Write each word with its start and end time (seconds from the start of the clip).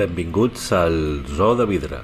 Benvinguts 0.00 0.72
al 0.72 0.96
Zoo 1.28 1.54
de 1.54 1.66
Vidre. 1.68 2.00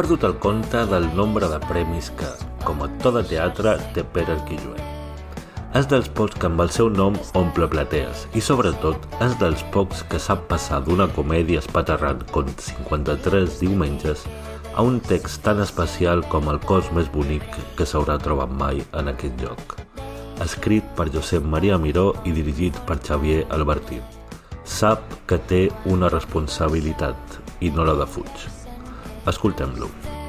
Perdut 0.00 0.22
el 0.24 0.38
compte 0.38 0.86
del 0.86 1.14
nombre 1.14 1.44
de 1.52 1.58
premis 1.68 2.06
que, 2.16 2.28
com 2.64 2.78
a 2.80 2.86
actor 2.86 3.18
de 3.18 3.22
teatre, 3.34 3.74
té 3.92 4.00
Pere 4.14 4.32
Arquilloé. 4.32 4.80
És 5.76 5.88
dels 5.90 6.06
pocs 6.16 6.38
que 6.40 6.46
amb 6.48 6.62
el 6.64 6.70
seu 6.72 6.88
nom 6.88 7.18
omple 7.36 7.66
platees 7.68 8.22
i, 8.32 8.40
sobretot, 8.40 9.04
és 9.26 9.34
dels 9.42 9.60
pocs 9.74 10.00
que 10.08 10.20
sap 10.22 10.46
passar 10.48 10.78
d'una 10.86 11.04
comèdia 11.12 11.60
espaterrant 11.60 12.22
com 12.32 12.48
53 12.48 13.58
diumenges 13.60 14.22
a 14.72 14.86
un 14.86 14.96
text 15.04 15.42
tan 15.44 15.60
especial 15.60 16.24
com 16.32 16.48
el 16.48 16.62
cos 16.64 16.88
més 16.96 17.10
bonic 17.12 17.58
que 17.76 17.84
s'haurà 17.84 18.16
trobat 18.24 18.54
mai 18.62 18.80
en 18.96 19.12
aquest 19.12 19.44
lloc. 19.44 19.74
Escrit 20.40 20.86
per 20.96 21.10
Josep 21.12 21.44
Maria 21.44 21.76
Miró 21.76 22.14
i 22.24 22.32
dirigit 22.38 22.80
per 22.88 22.96
Xavier 23.04 23.44
Albertí. 23.52 24.00
Sap 24.64 25.04
que 25.28 25.36
té 25.52 25.66
una 25.92 26.08
responsabilitat 26.08 27.36
i 27.60 27.74
no 27.76 27.84
la 27.84 27.98
defuig. 28.00 28.59
Escoltem-lo. 29.26 30.19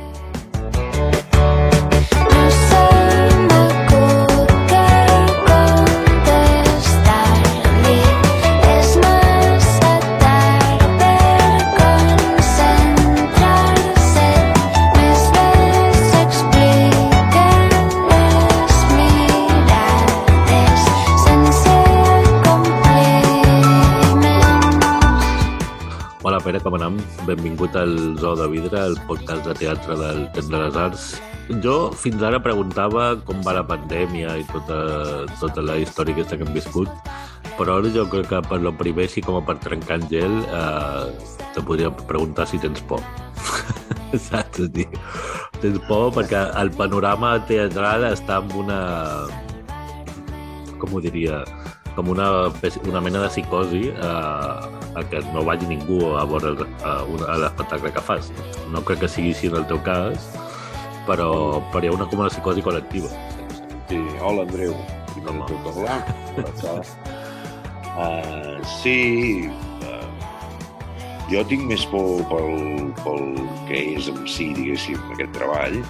Pere, 26.52 26.59
com 26.67 26.75
anem? 26.75 26.97
Benvingut 27.23 27.77
al 27.80 27.94
Zoo 28.19 28.33
de 28.35 28.44
Vidre, 28.52 28.81
el 28.83 28.97
podcast 29.07 29.45
de 29.47 29.53
teatre 29.55 29.95
del 29.95 30.25
Temps 30.35 30.49
de 30.52 30.59
les 30.59 30.80
Arts. 30.81 31.05
Jo 31.63 31.75
fins 31.95 32.19
ara 32.27 32.41
preguntava 32.44 33.05
com 33.23 33.39
va 33.45 33.53
la 33.55 33.63
pandèmia 33.69 34.33
i 34.35 34.44
tota, 34.49 34.81
tota 35.39 35.63
la 35.63 35.77
història 35.79 36.11
aquesta 36.17 36.35
que 36.35 36.44
hem 36.44 36.52
viscut, 36.52 36.91
però 37.55 37.77
ara 37.79 37.94
jo 37.95 38.03
crec 38.11 38.27
que 38.33 38.41
per 38.49 38.59
lo 38.66 38.75
primer, 38.75 39.07
sí 39.07 39.23
com 39.23 39.39
a 39.39 39.45
per 39.47 39.61
trencar 39.63 40.02
en 40.02 40.05
gel, 40.11 40.38
eh, 40.44 41.39
te 41.55 41.63
podria 41.63 41.94
preguntar 42.03 42.49
si 42.52 42.59
tens 42.59 42.83
por. 42.83 42.99
Saps? 44.27 44.67
Dir, 44.75 44.89
tens 45.63 45.79
por 45.88 46.09
perquè 46.19 46.49
el 46.59 46.75
panorama 46.75 47.38
teatral 47.47 48.09
està 48.11 48.44
en 48.44 48.57
una... 48.66 48.81
Com 50.83 50.99
ho 50.99 51.07
diria? 51.07 51.45
Com 51.95 52.09
una, 52.09 52.28
una 52.88 53.02
mena 53.02 53.22
de 53.23 53.30
psicosi 53.30 53.89
eh, 53.89 54.95
a 54.95 55.03
que 55.09 55.22
no 55.34 55.44
vagi 55.47 55.67
ningú 55.67 56.14
a 56.16 56.25
veure 56.25 56.67
a 56.84 57.02
a 57.03 57.38
l'espectacle 57.44 57.92
que 57.92 58.02
fas. 58.02 58.31
No 58.72 58.84
crec 58.84 59.03
que 59.03 59.09
sigui 59.11 59.34
així 59.36 59.52
en 59.52 59.59
el 59.61 59.67
teu 59.67 59.80
cas, 59.84 60.31
però, 61.08 61.59
però 61.72 61.84
hi 61.84 61.92
ha 61.92 61.97
una, 61.97 62.08
com 62.08 62.23
una 62.23 62.31
psicosi 62.31 62.64
col·lectiva. 62.64 63.12
Sí, 63.89 64.00
hola 64.24 64.46
Andreu, 64.47 64.75
primer 65.13 65.35
de 65.35 65.47
tot 65.50 65.59
parlar. 65.68 66.00
Uh, 67.91 68.56
sí, 68.79 69.50
uh, 69.84 70.08
jo 71.31 71.44
tinc 71.50 71.68
més 71.68 71.84
por 71.91 72.23
pel, 72.31 72.94
pel 73.03 73.35
que 73.68 73.84
és 73.97 74.08
en 74.12 74.23
si, 74.28 74.53
diguéssim, 74.56 75.00
aquest 75.18 75.35
treball, 75.35 75.81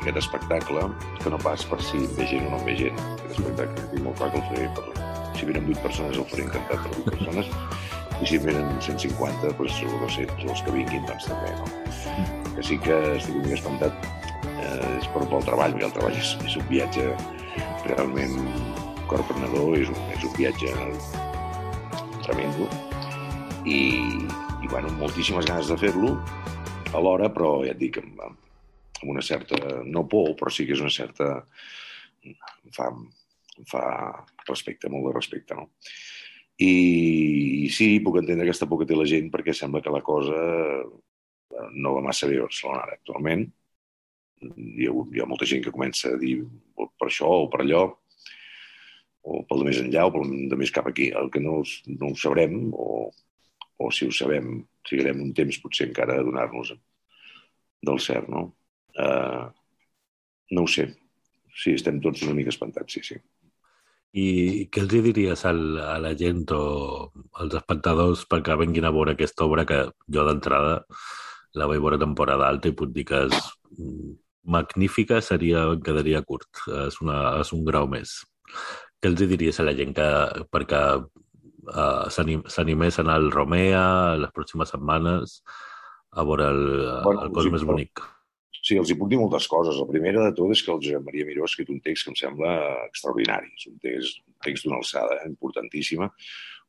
aquest 0.00 0.22
espectacle, 0.24 0.88
que 1.20 1.32
no 1.32 1.40
pas 1.44 1.64
per 1.68 1.80
si 1.84 2.00
em 2.00 2.10
ve 2.16 2.32
gent 2.32 2.48
o 2.48 2.56
no 2.56 2.62
em 2.62 2.66
ve 2.72 2.80
gent. 2.80 3.06
Aquest 3.18 3.38
espectacle 3.38 3.88
tinc 3.92 4.08
molt 4.08 4.20
clar 4.20 4.32
que 4.32 4.40
el 4.40 4.48
faré 4.48 4.72
per... 4.78 5.09
Si 5.40 5.46
venen 5.48 5.70
8 5.72 5.80
persones 5.80 6.18
el 6.20 6.26
faré 6.28 6.44
encantat 6.44 6.82
per 6.84 6.90
8 7.00 7.12
persones, 7.14 7.46
i 8.20 8.26
si 8.28 8.36
en 8.36 8.42
venen 8.44 8.66
150, 8.84 9.52
doncs, 9.56 9.78
o 9.88 10.00
200, 10.02 10.42
o 10.44 10.50
els 10.52 10.62
que 10.66 10.74
vinguin, 10.74 11.06
doncs 11.08 11.28
també, 11.30 11.54
no? 11.56 11.68
Que 12.58 12.64
sí 12.68 12.76
que 12.84 12.98
estic 13.14 13.38
mica 13.38 13.56
espantat 13.56 14.08
eh, 14.50 14.98
és 14.98 15.08
per 15.14 15.22
pel 15.30 15.46
treball, 15.46 15.72
perquè 15.72 15.86
el 15.88 15.94
treball 15.96 16.18
és, 16.20 16.34
és 16.44 16.56
un 16.60 16.66
viatge 16.68 17.06
realment 17.86 18.36
corprenedor, 19.08 19.78
és 19.78 19.88
un, 19.88 20.02
és 20.12 20.26
un 20.28 20.34
viatge 20.36 20.74
tremendo 22.26 22.68
i, 23.64 23.80
i 24.60 24.68
bueno, 24.68 24.92
moltíssimes 25.00 25.48
ganes 25.48 25.72
de 25.72 25.78
fer-lo 25.80 26.12
alhora, 26.92 27.30
però 27.32 27.62
ja 27.64 27.72
et 27.72 27.80
dic, 27.80 28.02
amb, 28.02 28.20
amb 28.26 29.08
una 29.14 29.24
certa, 29.24 29.56
no 29.88 30.04
por, 30.12 30.34
però 30.36 30.52
sí 30.52 30.68
que 30.68 30.76
és 30.76 30.84
una 30.84 30.92
certa, 30.92 31.32
em 32.28 32.36
fa, 32.76 32.90
em 33.60 33.68
fa 33.68 33.84
respecte, 34.48 34.90
molt 34.92 35.08
de 35.08 35.14
respecte, 35.16 35.56
no? 35.56 35.68
I, 36.60 36.72
i 37.64 37.68
sí, 37.72 37.94
puc 38.04 38.18
entendre 38.20 38.44
aquesta 38.44 38.68
por 38.68 38.82
que 38.82 38.88
té 38.88 38.96
la 38.96 39.08
gent 39.08 39.30
perquè 39.32 39.54
sembla 39.56 39.80
que 39.84 39.92
la 39.94 40.02
cosa 40.04 40.36
eh, 40.36 41.68
no 41.72 41.94
va 41.96 42.04
massa 42.04 42.28
bé 42.28 42.36
a 42.40 42.44
Barcelona 42.44 42.82
ara 42.84 42.98
actualment. 42.98 43.46
Hi 44.40 44.88
ha, 44.88 44.92
hi 44.92 45.22
ha 45.22 45.28
molta 45.28 45.48
gent 45.48 45.64
que 45.64 45.72
comença 45.72 46.12
a 46.12 46.20
dir 46.20 46.34
o 46.44 46.90
per 47.00 47.08
això 47.08 47.30
o 47.44 47.48
per 47.52 47.62
allò, 47.64 47.86
o 49.22 49.40
pel 49.48 49.62
de 49.62 49.68
més 49.70 49.80
enllà 49.80 50.06
o 50.08 50.12
pel 50.14 50.36
de 50.52 50.60
més 50.60 50.72
cap 50.76 50.88
aquí. 50.90 51.10
El 51.16 51.32
que 51.32 51.42
no, 51.44 51.60
no 51.96 52.12
ho 52.12 52.20
sabrem, 52.20 52.60
o, 52.72 53.08
o 53.80 53.90
si 53.96 54.08
ho 54.08 54.14
sabem, 54.16 54.62
trigarem 54.88 55.20
un 55.24 55.34
temps 55.36 55.60
potser 55.64 55.88
encara 55.88 56.18
a 56.20 56.24
donar-nos 56.24 56.74
del 57.88 58.00
cert, 58.04 58.28
no? 58.32 58.50
Uh, 59.00 59.48
no 60.56 60.64
ho 60.64 60.70
sé. 60.70 60.90
Sí, 61.56 61.74
estem 61.76 62.00
tots 62.04 62.24
una 62.26 62.36
mica 62.36 62.52
espantats, 62.52 62.96
sí, 62.96 63.04
sí. 63.04 63.20
I 64.12 64.66
què 64.72 64.82
els 64.82 64.94
hi 64.96 65.00
diries 65.04 65.44
al, 65.46 65.60
a 65.78 65.98
la 66.02 66.10
gent 66.18 66.42
o 66.56 66.62
als 67.38 67.54
espectadors 67.60 68.24
perquè 68.30 68.56
venguin 68.58 68.88
a 68.88 68.90
veure 68.94 69.14
aquesta 69.14 69.46
obra 69.46 69.62
que 69.68 69.84
jo 70.10 70.24
d'entrada 70.26 70.80
la 71.54 71.68
vaig 71.70 71.78
veure 71.82 71.98
temporada 71.98 72.48
alta 72.50 72.70
i 72.70 72.74
puc 72.74 72.90
dir 72.94 73.04
que 73.06 73.20
és 73.28 73.36
mm, 73.78 74.10
magnífica, 74.50 75.20
seria, 75.22 75.62
quedaria 75.84 76.22
curt. 76.26 76.48
És, 76.88 76.98
una, 77.04 77.38
és 77.42 77.52
un 77.54 77.64
grau 77.66 77.86
més. 77.90 78.16
Què 79.00 79.10
els 79.12 79.22
hi 79.22 79.28
diries 79.30 79.58
a 79.62 79.66
la 79.68 79.74
gent 79.78 79.94
que, 79.94 80.06
perquè 80.50 80.82
uh, 80.98 82.06
s'animés 82.10 82.98
a 82.98 83.04
anar 83.04 83.18
al 83.20 83.30
Romea 83.34 83.84
les 84.18 84.32
pròximes 84.34 84.72
setmanes 84.74 85.40
a 86.10 86.24
veure 86.26 86.48
el, 86.50 86.64
Bueno, 87.04 87.28
el 87.28 87.30
cos 87.34 87.46
sí, 87.46 87.54
més 87.54 87.62
però- 87.62 87.76
bonic? 87.76 88.02
Sí, 88.70 88.76
els 88.78 88.90
hi 88.92 88.94
puc 88.94 89.08
dir 89.10 89.18
moltes 89.18 89.48
coses. 89.50 89.80
La 89.82 89.88
primera 89.88 90.22
de 90.22 90.34
tot 90.38 90.52
és 90.54 90.60
que 90.62 90.70
el 90.70 90.78
Josep 90.84 91.02
Maria 91.02 91.26
Miró 91.26 91.42
ha 91.42 91.50
escrit 91.50 91.72
un 91.74 91.80
text 91.82 92.06
que 92.06 92.12
em 92.12 92.18
sembla 92.20 92.52
extraordinari. 92.84 93.48
És 93.56 93.64
un 93.66 93.80
text, 93.82 94.20
un 94.30 94.36
text 94.46 94.66
d'una 94.66 94.76
alçada 94.78 95.16
importantíssima, 95.26 96.06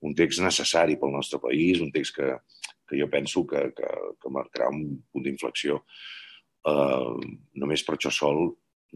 un 0.09 0.16
text 0.17 0.41
necessari 0.41 0.95
pel 0.97 1.13
nostre 1.13 1.38
país, 1.44 1.84
un 1.85 1.91
text 1.94 2.16
que, 2.16 2.31
que 2.90 2.97
jo 2.97 3.07
penso 3.11 3.44
que, 3.51 3.67
que, 3.78 3.91
que 4.17 4.34
marcarà 4.34 4.72
un 4.73 4.81
punt 5.13 5.28
d'inflexió. 5.28 5.78
Uh, 6.66 7.22
només 7.61 7.85
per 7.85 8.00
això 8.00 8.09
sol 8.17 8.47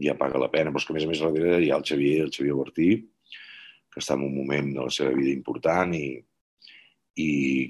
ja 0.02 0.18
paga 0.18 0.42
la 0.42 0.50
pena, 0.50 0.74
però 0.74 0.82
és 0.82 0.88
que 0.88 0.96
a 0.96 0.98
més 0.98 1.06
a 1.06 1.12
més 1.12 1.22
darrere 1.22 1.62
hi 1.62 1.70
ha 1.70 1.78
el 1.78 1.86
Xavier, 1.86 2.24
el 2.26 2.34
Xavier 2.34 2.58
Bertí, 2.58 2.90
que 3.94 4.02
està 4.02 4.18
en 4.18 4.26
un 4.26 4.34
moment 4.34 4.74
de 4.80 4.88
la 4.88 4.96
seva 4.98 5.14
vida 5.14 5.30
important 5.30 5.94
i, 5.94 6.08
i 7.16 7.28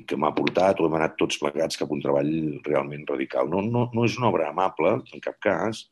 que 0.08 0.18
m'ha 0.18 0.32
portat 0.34 0.80
o 0.80 0.88
hem 0.88 0.96
anat 0.98 1.14
tots 1.20 1.38
plegats 1.38 1.78
cap 1.78 1.90
a 1.90 1.94
un 1.94 2.02
treball 2.02 2.30
realment 2.66 3.04
radical. 3.08 3.50
No, 3.50 3.62
no, 3.62 3.86
no 3.94 4.06
és 4.06 4.16
una 4.18 4.30
obra 4.32 4.50
amable, 4.50 4.96
en 5.14 5.22
cap 5.22 5.38
cas, 5.42 5.84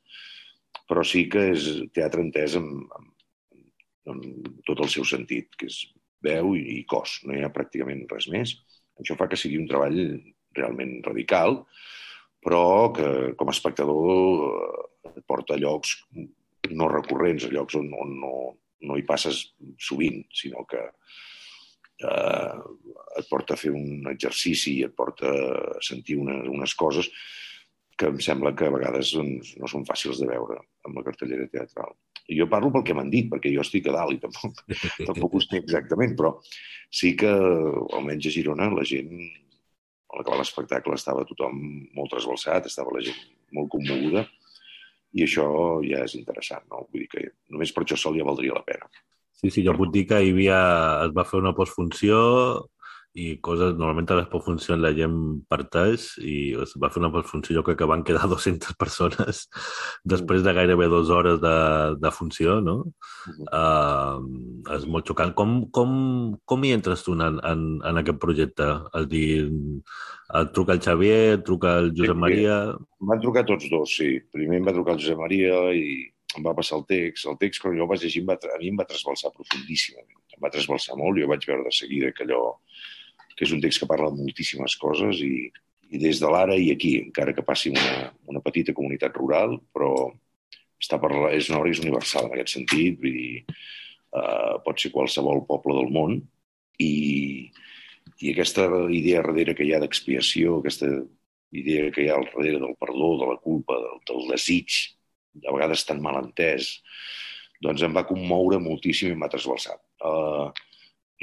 però 0.91 1.05
sí 1.07 1.27
que 1.31 1.51
és 1.53 1.69
teatre 1.95 2.23
entès 2.25 2.57
amb, 2.59 2.89
amb, 2.99 3.11
amb 4.15 4.49
tot 4.67 4.83
el 4.83 4.91
seu 4.93 5.07
sentit, 5.09 5.55
que 5.59 5.71
és 5.71 5.85
veu 6.25 6.55
i, 6.59 6.65
i 6.79 6.85
cos, 6.91 7.21
no 7.29 7.37
hi 7.37 7.45
ha 7.45 7.53
pràcticament 7.55 8.09
res 8.11 8.29
més. 8.33 8.57
Això 9.01 9.17
fa 9.19 9.29
que 9.31 9.39
sigui 9.39 9.61
un 9.61 9.69
treball 9.71 10.01
realment 10.57 10.99
radical, 11.07 11.63
però 12.45 12.93
que 12.97 13.09
com 13.39 13.51
a 13.51 13.55
espectador 13.55 14.45
eh, 14.51 15.23
porta 15.27 15.57
a 15.57 15.61
llocs 15.61 15.97
no 16.75 16.91
recurrents, 16.91 17.47
a 17.47 17.53
llocs 17.53 17.79
on, 17.79 17.91
on 18.01 18.13
no, 18.21 18.35
no 18.89 18.99
hi 18.99 19.05
passes 19.07 19.41
sovint, 19.81 20.23
sinó 20.35 20.65
que 20.69 20.83
eh, 22.05 22.55
et 23.25 23.31
porta 23.31 23.57
a 23.57 23.61
fer 23.61 23.73
un 23.75 24.05
exercici 24.13 24.79
i 24.79 24.85
et 24.87 24.95
porta 24.95 25.33
a 25.33 25.81
sentir 25.83 26.21
una, 26.21 26.37
unes 26.53 26.77
coses 26.79 27.11
que 27.97 28.11
em 28.11 28.19
sembla 28.23 28.55
que 28.59 28.67
a 28.67 28.75
vegades 28.75 29.13
doncs, 29.15 29.55
no 29.61 29.71
són 29.71 29.87
fàcils 29.87 30.21
de 30.21 30.29
veure 30.29 30.59
amb 30.87 30.99
la 30.99 31.05
cartellera 31.07 31.47
teatral. 31.51 31.95
I 32.29 32.39
jo 32.39 32.49
parlo 32.51 32.71
pel 32.73 32.85
que 32.87 32.97
m'han 32.97 33.11
dit, 33.13 33.29
perquè 33.31 33.53
jo 33.53 33.63
estic 33.63 33.89
a 33.91 33.95
dalt 33.95 34.17
i 34.17 34.21
tampoc, 34.23 34.63
tampoc 35.09 35.37
ho 35.37 35.43
sé 35.45 35.61
exactament, 35.61 36.15
però 36.19 36.35
sí 36.91 37.15
que, 37.21 37.31
almenys 37.95 38.31
a 38.31 38.35
Girona, 38.35 38.71
la 38.73 38.87
gent 38.89 39.13
a 39.15 40.19
l'acabar 40.19 40.41
l'espectacle 40.41 40.97
estava 40.97 41.27
tothom 41.29 41.61
molt 41.95 42.13
trasbalsat, 42.15 42.71
estava 42.71 42.95
la 42.95 43.03
gent 43.05 43.19
molt 43.55 43.71
commoguda, 43.73 44.25
i 45.15 45.25
això 45.27 45.47
ja 45.87 46.03
és 46.07 46.17
interessant, 46.19 46.65
no? 46.71 46.87
Vull 46.91 47.05
dir 47.05 47.11
que 47.13 47.27
només 47.55 47.73
per 47.75 47.85
això 47.85 47.99
sol 47.99 48.19
ja 48.19 48.27
valdria 48.27 48.57
la 48.57 48.65
pena. 48.67 48.89
Sí, 49.39 49.51
sí, 49.51 49.63
jo 49.67 49.75
puc 49.77 49.93
dir 49.95 50.07
que 50.11 50.19
hi 50.23 50.33
havia, 50.33 50.59
es 51.07 51.15
va 51.15 51.27
fer 51.29 51.41
una 51.43 51.55
postfunció 51.55 52.17
i 53.15 53.37
coses, 53.39 53.77
normalment 53.79 54.09
a 54.11 54.17
les 54.19 54.31
postfuncions 54.31 54.83
la 54.83 54.91
gent 54.95 55.15
parteix 55.51 56.09
i 56.19 56.37
es 56.65 56.73
va 56.83 56.89
fer 56.91 56.99
una 56.99 57.13
postfunció, 57.15 57.55
jo 57.55 57.63
crec 57.67 57.79
que 57.79 57.89
van 57.91 58.03
quedar 58.07 58.27
200 58.33 58.75
persones 58.81 59.45
després 60.15 60.43
de 60.43 60.55
gairebé 60.57 60.89
dues 60.91 61.13
hores 61.15 61.39
de, 61.43 61.55
de 62.03 62.11
funció, 62.15 62.59
no? 62.61 62.77
Uh 62.83 63.37
-huh. 63.37 64.19
uh, 64.19 64.75
és 64.77 64.87
molt 64.87 65.07
xocant. 65.07 65.35
Com, 65.35 65.71
com, 65.71 65.93
com 66.45 66.65
hi 66.65 66.73
entres 66.75 67.05
tu 67.05 67.15
en, 67.15 67.39
en, 67.39 67.63
en 67.85 68.03
aquest 68.03 68.19
projecte? 68.19 68.67
És 68.99 69.07
dir, 69.09 69.47
et 70.41 70.53
truca 70.53 70.73
el 70.73 70.83
Xavier, 70.83 71.39
et 71.39 71.45
truca 71.45 71.79
el 71.79 71.93
Josep 71.95 72.17
Maria... 72.17 72.75
Em 72.75 73.07
van 73.13 73.21
trucar 73.21 73.45
tots 73.47 73.71
dos, 73.71 73.95
sí. 73.97 74.19
Primer 74.33 74.59
em 74.59 74.67
va 74.67 74.73
trucar 74.73 74.95
el 74.95 75.01
Josep 75.01 75.19
Maria 75.19 75.71
i 75.71 76.11
em 76.37 76.43
va 76.43 76.55
passar 76.55 76.79
el 76.79 76.87
text. 76.87 77.29
El 77.31 77.39
text, 77.39 77.63
quan 77.63 77.77
jo 77.77 77.87
el 77.87 77.89
vaig 77.89 78.03
llegir, 78.03 78.25
va, 78.27 78.35
a 78.35 78.59
mi 78.59 78.73
em 78.73 78.79
va 78.81 78.91
trasbalsar 78.91 79.31
profundíssimament. 79.37 80.19
Em 80.35 80.43
va 80.43 80.51
trasbalsar 80.51 80.97
molt. 80.99 81.21
Jo 81.21 81.31
vaig 81.31 81.47
veure 81.47 81.63
de 81.63 81.71
seguida 81.71 82.11
que 82.13 82.27
allò 82.27 82.59
que 83.35 83.47
és 83.47 83.53
un 83.55 83.63
text 83.63 83.83
que 83.83 83.89
parla 83.91 84.11
de 84.13 84.23
moltíssimes 84.23 84.77
coses 84.81 85.21
i, 85.25 85.49
i 85.95 86.01
des 86.03 86.21
de 86.23 86.31
l'ara 86.31 86.57
i 86.59 86.71
aquí, 86.75 86.97
encara 87.03 87.35
que 87.35 87.47
passi 87.47 87.73
una, 87.73 88.11
una 88.31 88.43
petita 88.45 88.75
comunitat 88.77 89.17
rural, 89.19 89.59
però 89.75 89.95
està 90.81 90.99
per, 91.01 91.13
és 91.33 91.51
una 91.51 91.61
obra 91.61 91.73
és 91.73 91.83
universal 91.83 92.29
en 92.29 92.37
aquest 92.37 92.57
sentit, 92.57 92.99
vull 93.01 93.19
dir, 93.19 93.45
uh, 94.15 94.61
pot 94.65 94.81
ser 94.81 94.93
qualsevol 94.95 95.45
poble 95.49 95.77
del 95.79 95.93
món 95.95 96.19
i, 96.83 97.51
i 98.21 98.33
aquesta 98.33 98.67
idea 98.93 99.23
darrere 99.23 99.55
que 99.57 99.67
hi 99.67 99.75
ha 99.75 99.83
d'expiació, 99.83 100.59
aquesta 100.59 100.91
idea 101.55 101.91
que 101.95 102.05
hi 102.05 102.11
ha 102.11 102.19
al 102.19 102.29
darrere 102.33 102.61
del 102.63 102.77
perdó, 102.81 103.15
de 103.23 103.31
la 103.31 103.39
culpa, 103.43 103.79
del, 103.81 104.01
del 104.11 104.29
desig, 104.33 104.81
a 105.47 105.55
vegades 105.55 105.87
tan 105.87 106.03
mal 106.03 106.19
entès, 106.21 106.77
doncs 107.63 107.83
em 107.87 107.95
va 107.97 108.07
commoure 108.07 108.61
moltíssim 108.63 109.15
i 109.15 109.19
m'ha 109.19 109.31
trasbalsat. 109.33 109.81
Uh, 110.05 110.51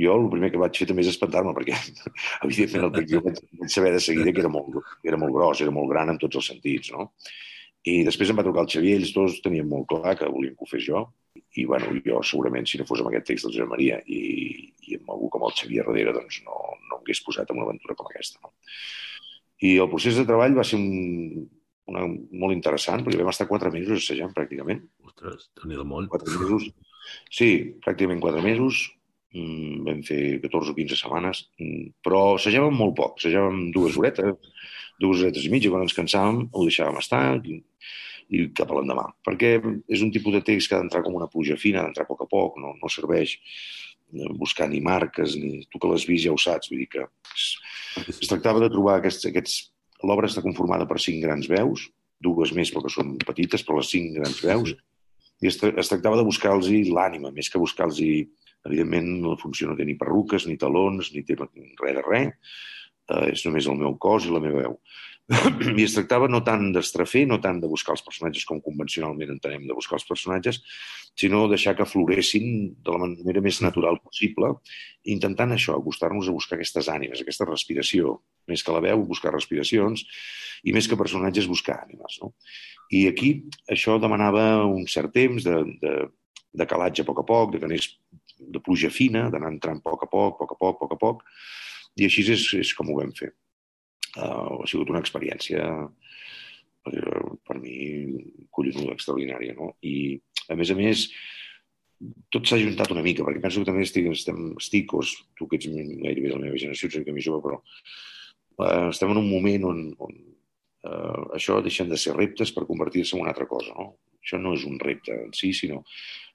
jo 0.01 0.17
el 0.17 0.27
primer 0.33 0.51
que 0.53 0.59
vaig 0.61 0.81
fer 0.81 0.87
també 0.89 1.05
és 1.05 1.11
espantar-me, 1.13 1.53
perquè 1.57 1.77
evidentment 2.47 2.89
el 2.89 3.07
jo 3.13 3.23
vaig, 3.27 3.39
vaig 3.61 3.73
saber 3.73 3.93
de 3.95 4.03
seguida 4.03 4.33
que 4.33 4.43
era 4.43 4.51
molt, 4.51 4.81
era 5.07 5.19
molt 5.21 5.35
gros, 5.37 5.63
era 5.63 5.73
molt 5.75 5.91
gran 5.93 6.13
en 6.13 6.19
tots 6.21 6.41
els 6.41 6.51
sentits, 6.53 6.91
no? 6.95 7.11
I 7.81 8.03
després 8.05 8.29
em 8.29 8.37
va 8.37 8.45
trucar 8.45 8.61
el 8.61 8.69
Xavier, 8.69 8.99
ells 8.99 9.13
dos 9.15 9.39
tenien 9.41 9.65
molt 9.65 9.87
clar 9.89 10.13
que 10.17 10.27
volien 10.29 10.53
que 10.53 10.65
ho 10.65 10.69
fes 10.69 10.83
jo, 10.85 10.99
i 11.57 11.65
bueno, 11.65 11.89
jo 12.05 12.19
segurament 12.27 12.67
si 12.69 12.77
no 12.77 12.85
fos 12.85 13.01
amb 13.01 13.09
aquest 13.09 13.31
text 13.31 13.47
del 13.47 13.55
Josep 13.55 13.71
Maria 13.71 13.97
i, 14.05 14.19
i 14.85 14.99
amb 14.99 15.09
algú 15.15 15.31
com 15.33 15.47
el 15.47 15.55
Xavier 15.57 15.87
darrere, 15.87 16.13
doncs 16.13 16.43
no, 16.45 16.59
no 16.89 16.99
hagués 16.99 17.23
posat 17.25 17.49
en 17.49 17.57
una 17.57 17.65
aventura 17.69 17.97
com 17.97 18.11
aquesta. 18.11 18.37
No? 18.43 18.53
I 19.65 19.73
el 19.81 19.89
procés 19.89 20.17
de 20.17 20.27
treball 20.29 20.55
va 20.57 20.65
ser 20.67 20.77
un, 20.77 21.47
una, 21.91 22.05
molt 22.43 22.55
interessant, 22.55 23.03
perquè 23.05 23.19
vam 23.21 23.33
estar 23.33 23.49
quatre 23.49 23.73
mesos 23.73 23.99
assajant 23.99 24.33
pràcticament. 24.37 24.85
Ostres, 25.05 25.49
déu 25.65 25.83
molt. 25.87 26.09
Quatre 26.13 26.37
mesos. 26.37 26.69
Sí, 27.33 27.51
pràcticament 27.83 28.21
quatre 28.23 28.41
mesos, 28.45 28.85
vam 29.31 30.01
fer 30.03 30.39
14 30.43 30.73
o 30.73 30.75
15 30.75 30.97
setmanes, 30.99 31.45
mm, 31.59 32.03
però 32.03 32.35
assajàvem 32.35 32.75
molt 32.75 32.95
poc, 32.97 33.17
assajàvem 33.17 33.69
dues 33.71 33.97
horetes, 33.97 34.35
dues 34.99 35.21
horetes 35.21 35.45
i 35.45 35.51
mitja, 35.53 35.71
quan 35.71 35.85
ens 35.85 35.95
cansàvem 35.95 36.49
ho 36.51 36.65
deixàvem 36.67 36.99
estar 36.99 37.21
i, 37.47 37.61
i 38.35 38.43
cap 38.57 38.71
a 38.71 38.79
l'endemà, 38.79 39.07
perquè 39.25 39.53
és 39.87 40.03
un 40.03 40.11
tipus 40.11 40.35
de 40.35 40.43
text 40.51 40.69
que 40.69 40.75
ha 40.75 40.81
d'entrar 40.83 41.03
com 41.05 41.15
una 41.15 41.29
pluja 41.31 41.57
fina, 41.59 41.81
ha 41.81 41.87
d'entrar 41.87 42.05
a 42.05 42.11
poc 42.11 42.25
a 42.25 42.29
poc, 42.29 42.59
no, 42.59 42.75
no 42.75 42.91
serveix 42.91 43.37
eh, 43.37 44.31
buscar 44.35 44.67
ni 44.69 44.83
marques, 44.83 45.37
ni 45.39 45.63
tu 45.71 45.79
que 45.79 45.87
l'has 45.87 46.07
vist 46.07 46.27
ja 46.27 46.35
ho 46.35 46.39
saps, 46.39 46.71
vull 46.71 46.83
dir 46.83 46.91
que 46.91 47.07
es, 47.07 47.47
es 48.19 48.27
tractava 48.27 48.63
de 48.63 48.71
trobar 48.73 48.99
aquests, 48.99 49.29
aquests... 49.31 49.59
L'obra 50.01 50.25
està 50.25 50.41
conformada 50.41 50.87
per 50.89 50.95
cinc 50.97 51.21
grans 51.21 51.45
veus, 51.45 51.83
dues 52.25 52.55
més 52.57 52.71
perquè 52.73 52.89
són 52.89 53.19
petites, 53.21 53.61
però 53.61 53.77
les 53.77 53.91
cinc 53.93 54.15
grans 54.17 54.39
veus, 54.41 54.71
i 55.41 55.49
es, 55.49 55.59
es 55.61 55.91
tractava 55.91 56.17
de 56.17 56.25
buscar-los 56.25 56.71
l'ànima, 56.89 57.29
més 57.35 57.49
que 57.53 57.61
buscar-los 57.61 58.01
Evidentment, 58.67 59.13
la 59.25 59.39
funció 59.41 59.69
no 59.69 59.77
té 59.77 59.87
ni 59.87 59.97
perruques, 59.99 60.45
ni 60.47 60.57
talons, 60.61 61.13
ni 61.15 61.23
té 61.25 61.37
res 61.39 61.95
de 61.97 62.03
res. 62.05 62.53
Uh, 63.11 63.25
és 63.33 63.41
només 63.43 63.65
el 63.67 63.79
meu 63.79 63.95
cos 63.99 64.27
i 64.27 64.31
la 64.31 64.39
meva 64.39 64.61
veu. 64.61 64.75
I 65.79 65.83
es 65.83 65.95
tractava 65.95 66.27
no 66.29 66.41
tant 66.45 66.69
d'estrafer, 66.75 67.23
no 67.27 67.39
tant 67.43 67.59
de 67.61 67.69
buscar 67.71 67.95
els 67.95 68.03
personatges 68.05 68.45
com 68.47 68.61
convencionalment 68.63 69.31
entenem 69.33 69.65
de 69.67 69.75
buscar 69.75 69.97
els 69.97 70.05
personatges, 70.07 70.59
sinó 71.17 71.45
deixar 71.51 71.73
que 71.77 71.87
floressin 71.87 72.71
de 72.83 72.93
la 72.93 73.01
manera 73.03 73.43
més 73.43 73.61
natural 73.63 73.99
possible, 74.03 74.53
intentant 75.15 75.55
això, 75.55 75.75
acostar-nos 75.77 76.29
a 76.29 76.35
buscar 76.35 76.57
aquestes 76.57 76.89
ànimes, 76.91 77.23
aquesta 77.23 77.47
respiració. 77.47 78.17
Més 78.51 78.63
que 78.63 78.75
la 78.75 78.83
veu, 78.83 79.05
buscar 79.07 79.33
respiracions, 79.33 80.05
i 80.63 80.75
més 80.75 80.87
que 80.87 80.99
personatges, 80.99 81.49
buscar 81.49 81.81
ànimes. 81.85 82.19
No? 82.23 82.33
I 82.91 83.05
aquí 83.11 83.33
això 83.71 83.97
demanava 84.03 84.65
un 84.67 84.87
cert 84.91 85.13
temps 85.15 85.47
de, 85.47 85.61
de, 85.81 85.95
de 86.53 86.67
calatge 86.67 87.05
a 87.05 87.07
poc 87.07 87.23
a 87.23 87.27
poc, 87.27 87.53
de 87.53 87.61
que 87.61 87.69
anés 87.69 87.91
de 88.41 88.61
pluja 88.63 88.91
fina, 88.93 89.27
d'anar 89.33 89.51
entrant 89.53 89.81
a 89.81 89.85
poc 89.89 90.05
a 90.05 90.09
poc, 90.11 90.41
a 90.41 90.45
poc 90.45 90.55
a 90.55 90.59
poc, 90.59 90.75
a 90.75 90.81
poc 90.85 90.95
a 90.95 91.01
poc, 91.01 91.23
i 91.99 92.07
així 92.07 92.25
és, 92.31 92.45
és 92.61 92.73
com 92.77 92.89
ho 92.89 92.97
vam 92.99 93.11
fer. 93.17 93.33
Uh, 94.17 94.59
ha 94.59 94.67
sigut 94.67 94.89
una 94.91 94.99
experiència 94.99 95.67
per, 96.83 96.95
per 97.47 97.59
mi 97.59 97.77
collonuda, 98.51 98.95
extraordinària, 98.95 99.55
no? 99.57 99.73
I, 99.87 100.17
a 100.51 100.57
més 100.59 100.73
a 100.73 100.77
més, 100.77 101.05
tot 102.33 102.47
s'ha 102.47 102.59
juntat 102.59 102.91
una 102.93 103.03
mica, 103.05 103.23
perquè 103.27 103.43
penso 103.43 103.61
que 103.61 103.69
també 103.69 103.85
estic, 103.85 104.09
estem, 104.11 104.51
estic 104.59 104.93
o 104.97 105.03
tu 105.37 105.47
que 105.47 105.59
ets 105.59 105.69
gairebé 105.69 106.27
de 106.27 106.35
la 106.35 106.43
meva 106.43 106.59
generació, 106.59 106.89
ets 106.89 106.97
una 106.97 107.05
mica 107.05 107.17
més 107.17 107.27
jove, 107.27 107.43
però 107.45 107.61
uh, 107.61 108.89
estem 108.89 109.13
en 109.13 109.21
un 109.21 109.29
moment 109.29 109.69
on, 109.71 109.83
on 110.07 110.19
uh, 110.87 111.35
això 111.37 111.59
deixen 111.65 111.89
de 111.91 111.99
ser 111.99 112.15
reptes 112.17 112.53
per 112.55 112.67
convertir-se 112.69 113.17
en 113.17 113.25
una 113.25 113.35
altra 113.35 113.49
cosa, 113.49 113.75
no? 113.77 113.93
Això 114.21 114.37
no 114.37 114.53
és 114.53 114.67
un 114.69 114.77
repte 114.77 115.15
en 115.17 115.31
si, 115.33 115.49
sinó 115.57 115.81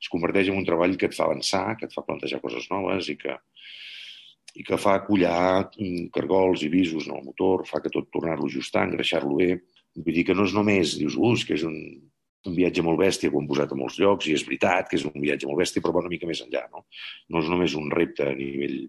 es 0.00 0.10
converteix 0.12 0.50
en 0.50 0.58
un 0.60 0.66
treball 0.66 0.96
que 1.00 1.08
et 1.10 1.16
fa 1.16 1.26
avançar, 1.26 1.76
que 1.78 1.88
et 1.88 1.94
fa 1.94 2.04
plantejar 2.06 2.42
coses 2.42 2.68
noves 2.72 3.08
i 3.12 3.16
que, 3.20 3.36
i 4.56 4.64
que 4.66 4.78
fa 4.80 4.98
collar 5.06 5.70
cargols 6.14 6.64
i 6.66 6.72
visos 6.72 7.08
en 7.08 7.16
el 7.18 7.24
motor, 7.24 7.64
fa 7.68 7.80
que 7.84 7.92
tot 7.92 8.10
tornar-lo 8.12 8.48
a 8.48 8.52
ajustar, 8.52 8.86
engreixar-lo 8.86 9.38
bé. 9.40 9.50
Vull 9.96 10.18
dir 10.18 10.26
que 10.28 10.36
no 10.36 10.44
és 10.44 10.54
només, 10.56 10.96
dius, 11.00 11.16
ui, 11.16 11.40
que 11.48 11.56
és 11.56 11.64
un, 11.68 11.76
un 12.46 12.56
viatge 12.56 12.84
molt 12.84 13.00
bèstia 13.00 13.30
que 13.30 13.36
ho 13.36 13.42
hem 13.42 13.48
posat 13.48 13.72
a 13.72 13.78
molts 13.78 13.98
llocs 14.02 14.28
i 14.28 14.36
és 14.36 14.44
veritat 14.46 14.90
que 14.90 14.98
és 15.00 15.06
un 15.08 15.16
viatge 15.16 15.48
molt 15.48 15.62
bèstia, 15.62 15.82
però 15.84 15.96
va 15.96 16.04
una 16.04 16.12
mica 16.12 16.28
més 16.28 16.42
enllà. 16.44 16.66
No, 16.72 16.84
no 17.32 17.42
és 17.42 17.52
només 17.52 17.76
un 17.80 17.90
repte 17.92 18.28
a 18.28 18.36
nivell, 18.36 18.82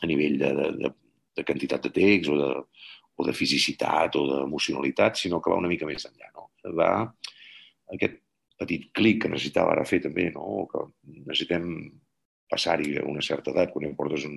a 0.00 0.10
nivell 0.10 0.38
de, 0.40 0.52
de, 0.60 0.70
de, 0.84 0.92
de 1.38 1.46
quantitat 1.46 1.88
de 1.88 1.94
text 1.98 2.30
o 2.30 2.38
de, 2.38 2.50
o 3.20 3.26
de 3.26 3.36
fisicitat 3.36 4.16
o 4.16 4.24
d'emocionalitat, 4.30 5.20
sinó 5.20 5.40
que 5.40 5.52
va 5.52 5.60
una 5.60 5.70
mica 5.70 5.88
més 5.88 6.06
enllà. 6.08 6.32
No? 6.34 6.48
Va 6.78 6.90
aquest 7.94 8.20
petit 8.60 8.90
clic 8.96 9.22
que 9.22 9.32
necessitava 9.32 9.74
ara 9.74 9.88
fer 9.88 10.00
també, 10.04 10.28
no? 10.34 10.66
que 10.70 10.84
necessitem 11.24 11.66
passar-hi 12.50 12.98
a 12.98 13.06
una 13.06 13.22
certa 13.22 13.52
edat, 13.54 13.70
quan 13.72 13.94
portes 13.98 14.26
un, 14.28 14.36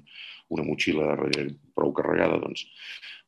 una 0.53 0.65
motxilla 0.67 1.15
prou 1.75 1.93
carregada, 1.97 2.39
doncs 2.41 2.67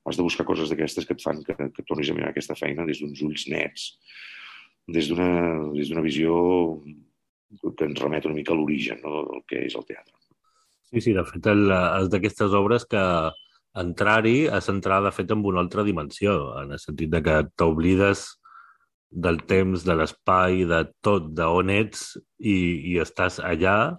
has 0.06 0.20
de 0.20 0.26
buscar 0.26 0.46
coses 0.46 0.70
d'aquestes 0.70 1.08
que 1.08 1.16
et 1.18 1.24
fan 1.24 1.42
que, 1.44 1.56
que 1.74 1.86
tornis 1.90 2.12
a 2.12 2.16
mirar 2.18 2.30
aquesta 2.30 2.56
feina 2.58 2.86
des 2.86 3.02
d'uns 3.02 3.24
ulls 3.26 3.48
nets, 3.50 3.88
des 4.86 5.10
d'una 5.10 6.04
visió 6.06 6.36
que 7.66 7.88
ens 7.88 8.02
remet 8.04 8.28
una 8.30 8.38
mica 8.38 8.54
a 8.54 8.58
l'origen 8.58 9.02
no? 9.02 9.24
del 9.32 9.42
que 9.50 9.64
és 9.66 9.76
el 9.76 9.88
teatre. 9.90 10.14
Sí, 10.92 11.02
sí, 11.02 11.16
de 11.18 11.24
fet, 11.26 11.50
és 11.50 12.12
d'aquestes 12.14 12.54
obres 12.54 12.86
que 12.86 13.02
entrar-hi 13.82 14.46
és 14.48 14.72
entrar, 14.72 15.01
de 15.03 15.12
fet, 15.15 15.32
en 15.32 15.44
una 15.46 15.62
altra 15.63 15.84
dimensió, 15.84 16.36
en 16.62 16.74
el 16.75 16.82
sentit 16.82 17.12
de 17.12 17.22
que 17.25 17.36
t'oblides 17.60 18.25
del 19.12 19.41
temps, 19.48 19.84
de 19.88 19.96
l'espai, 19.96 20.63
de 20.67 20.82
tot, 21.05 21.29
d'on 21.36 21.72
ets 21.72 22.15
i, 22.39 22.55
i 22.94 22.98
estàs 23.03 23.39
allà 23.39 23.96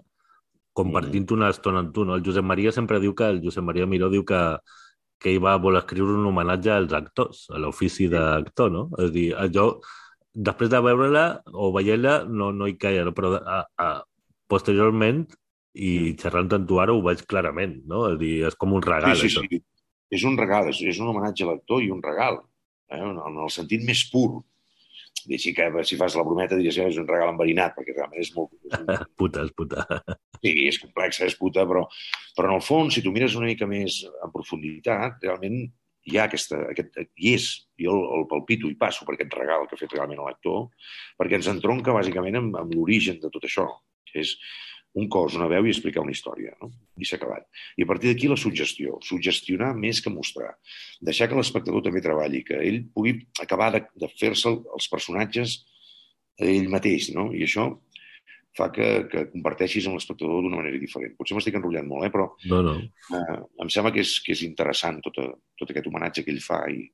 compartint 0.77 1.25
mm. 1.25 1.37
una 1.37 1.49
estona 1.53 1.81
amb 1.81 1.93
tu. 1.93 2.05
No? 2.05 2.17
El 2.17 2.25
Josep 2.25 2.45
Maria 2.45 2.73
sempre 2.75 2.99
diu 3.01 3.15
que, 3.17 3.29
el 3.33 3.41
Josep 3.43 3.65
Maria 3.65 3.87
Miró 3.89 4.11
diu 4.13 4.25
que, 4.27 4.41
que 5.21 5.33
ell 5.33 5.41
va 5.43 5.57
voler 5.61 5.81
escriure 5.81 6.19
un 6.19 6.27
homenatge 6.29 6.73
als 6.73 6.93
actors, 6.93 7.47
a 7.49 7.61
l'ofici 7.61 8.09
d'actor, 8.11 8.69
no? 8.73 8.83
És 8.99 9.09
a 9.09 9.15
dir, 9.15 9.27
jo, 9.55 9.67
després 10.49 10.69
de 10.69 10.83
veure-la 10.85 11.25
o 11.53 11.71
veient-la, 11.73 12.19
no, 12.29 12.51
no 12.53 12.69
hi 12.69 12.77
caia, 12.77 13.07
no? 13.07 13.15
però 13.17 13.33
a, 13.39 13.63
a, 13.81 13.89
posteriorment 14.51 15.25
i 15.77 15.93
mm. 16.01 16.17
xerrant 16.23 16.51
amb 16.57 16.67
tu 16.69 16.81
ara 16.81 16.95
ho 16.95 17.01
veig 17.05 17.23
clarament, 17.29 17.79
no? 17.89 18.07
És 18.11 18.19
dir, 18.21 18.33
és 18.49 18.59
com 18.59 18.75
un 18.77 18.83
regal, 18.83 19.15
sí, 19.15 19.29
sí, 19.29 19.33
això. 19.33 19.45
Sí. 19.47 19.61
És 20.17 20.23
un 20.27 20.37
regal, 20.39 20.69
és, 20.71 20.81
és 20.93 20.99
un 21.03 21.11
homenatge 21.11 21.45
a 21.45 21.51
l'actor 21.51 21.83
i 21.83 21.91
un 21.93 22.03
regal, 22.03 22.41
eh? 22.91 23.01
en 23.01 23.41
el 23.43 23.51
sentit 23.53 23.83
més 23.85 24.05
pur 24.11 24.41
així 25.35 25.53
que 25.55 25.65
si 25.83 25.97
fas 25.99 26.15
la 26.15 26.23
brometa 26.23 26.55
diries 26.55 26.77
que 26.77 26.85
és 26.91 26.99
un 27.01 27.07
regal 27.07 27.33
enverinat, 27.33 27.73
perquè 27.75 27.95
realment 27.95 28.21
és 28.23 28.29
molt... 28.35 28.53
És 28.69 28.77
un... 28.79 28.91
puta, 29.19 29.43
és 29.43 29.53
puta. 29.57 29.83
Sí, 30.37 30.51
és 30.69 30.77
complexa, 30.77 31.25
és 31.25 31.33
puta, 31.33 31.63
però, 31.65 31.81
però 32.37 32.51
en 32.51 32.59
el 32.59 32.61
fons, 32.61 32.93
si 32.93 33.01
tu 33.01 33.09
mires 33.09 33.33
una 33.39 33.47
mica 33.49 33.65
més 33.65 34.03
en 34.05 34.29
profunditat, 34.29 35.15
realment 35.25 35.63
hi 36.07 36.19
ha 36.19 36.27
aquesta, 36.29 36.59
aquest, 36.69 36.99
hi 37.17 37.31
és, 37.33 37.47
jo 37.81 37.95
el, 37.95 38.03
el 38.19 38.27
palpito 38.29 38.69
i 38.69 38.77
passo 38.77 39.07
per 39.07 39.15
aquest 39.15 39.33
regal 39.33 39.65
que 39.65 39.73
ha 39.73 39.81
fet 39.81 39.95
realment 39.97 40.21
l'actor, 40.21 40.67
perquè 41.17 41.39
ens 41.39 41.49
entronca 41.49 41.95
bàsicament 41.95 42.37
amb, 42.37 42.59
amb 42.61 42.77
l'origen 42.77 43.17
de 43.23 43.33
tot 43.33 43.49
això, 43.49 43.65
que 44.11 44.23
és 44.25 44.35
un 44.97 45.07
cos, 45.13 45.35
una 45.37 45.49
veu 45.51 45.67
i 45.67 45.71
explicar 45.73 46.01
una 46.01 46.13
història. 46.15 46.55
No? 46.61 46.71
I 46.97 47.05
s'ha 47.05 47.19
acabat. 47.19 47.45
I 47.77 47.85
a 47.85 47.89
partir 47.89 48.09
d'aquí 48.09 48.29
la 48.31 48.37
suggestió. 48.39 48.97
Suggestionar 49.05 49.73
més 49.77 50.01
que 50.01 50.13
mostrar. 50.13 50.55
Deixar 51.05 51.29
que 51.29 51.37
l'espectador 51.37 51.83
també 51.85 52.01
treballi, 52.01 52.43
que 52.47 52.57
ell 52.57 52.83
pugui 52.95 53.19
acabar 53.43 53.71
de, 53.75 53.83
de 53.93 54.09
fer-se 54.17 54.55
els 54.57 54.89
personatges 54.89 55.59
ell 56.41 56.69
mateix, 56.69 57.11
no? 57.13 57.29
I 57.33 57.45
això 57.45 57.69
fa 58.57 58.71
que, 58.73 58.87
que 59.11 59.25
comparteixis 59.29 59.85
amb 59.85 59.99
l'espectador 59.99 60.41
d'una 60.41 60.57
manera 60.57 60.79
diferent. 60.81 61.13
Potser 61.17 61.37
m'estic 61.37 61.57
enrotllant 61.59 61.89
molt, 61.89 62.07
eh? 62.07 62.11
però 62.13 62.31
No, 62.49 62.63
no. 62.65 62.73
eh, 63.13 63.39
em 63.61 63.69
sembla 63.73 63.93
que 63.93 64.01
és, 64.01 64.15
que 64.25 64.33
és 64.33 64.41
interessant 64.47 64.97
tot, 65.05 65.19
tot 65.59 65.73
aquest 65.73 65.89
homenatge 65.89 66.23
que 66.25 66.33
ell 66.33 66.41
fa 66.41 66.63
i, 66.73 66.87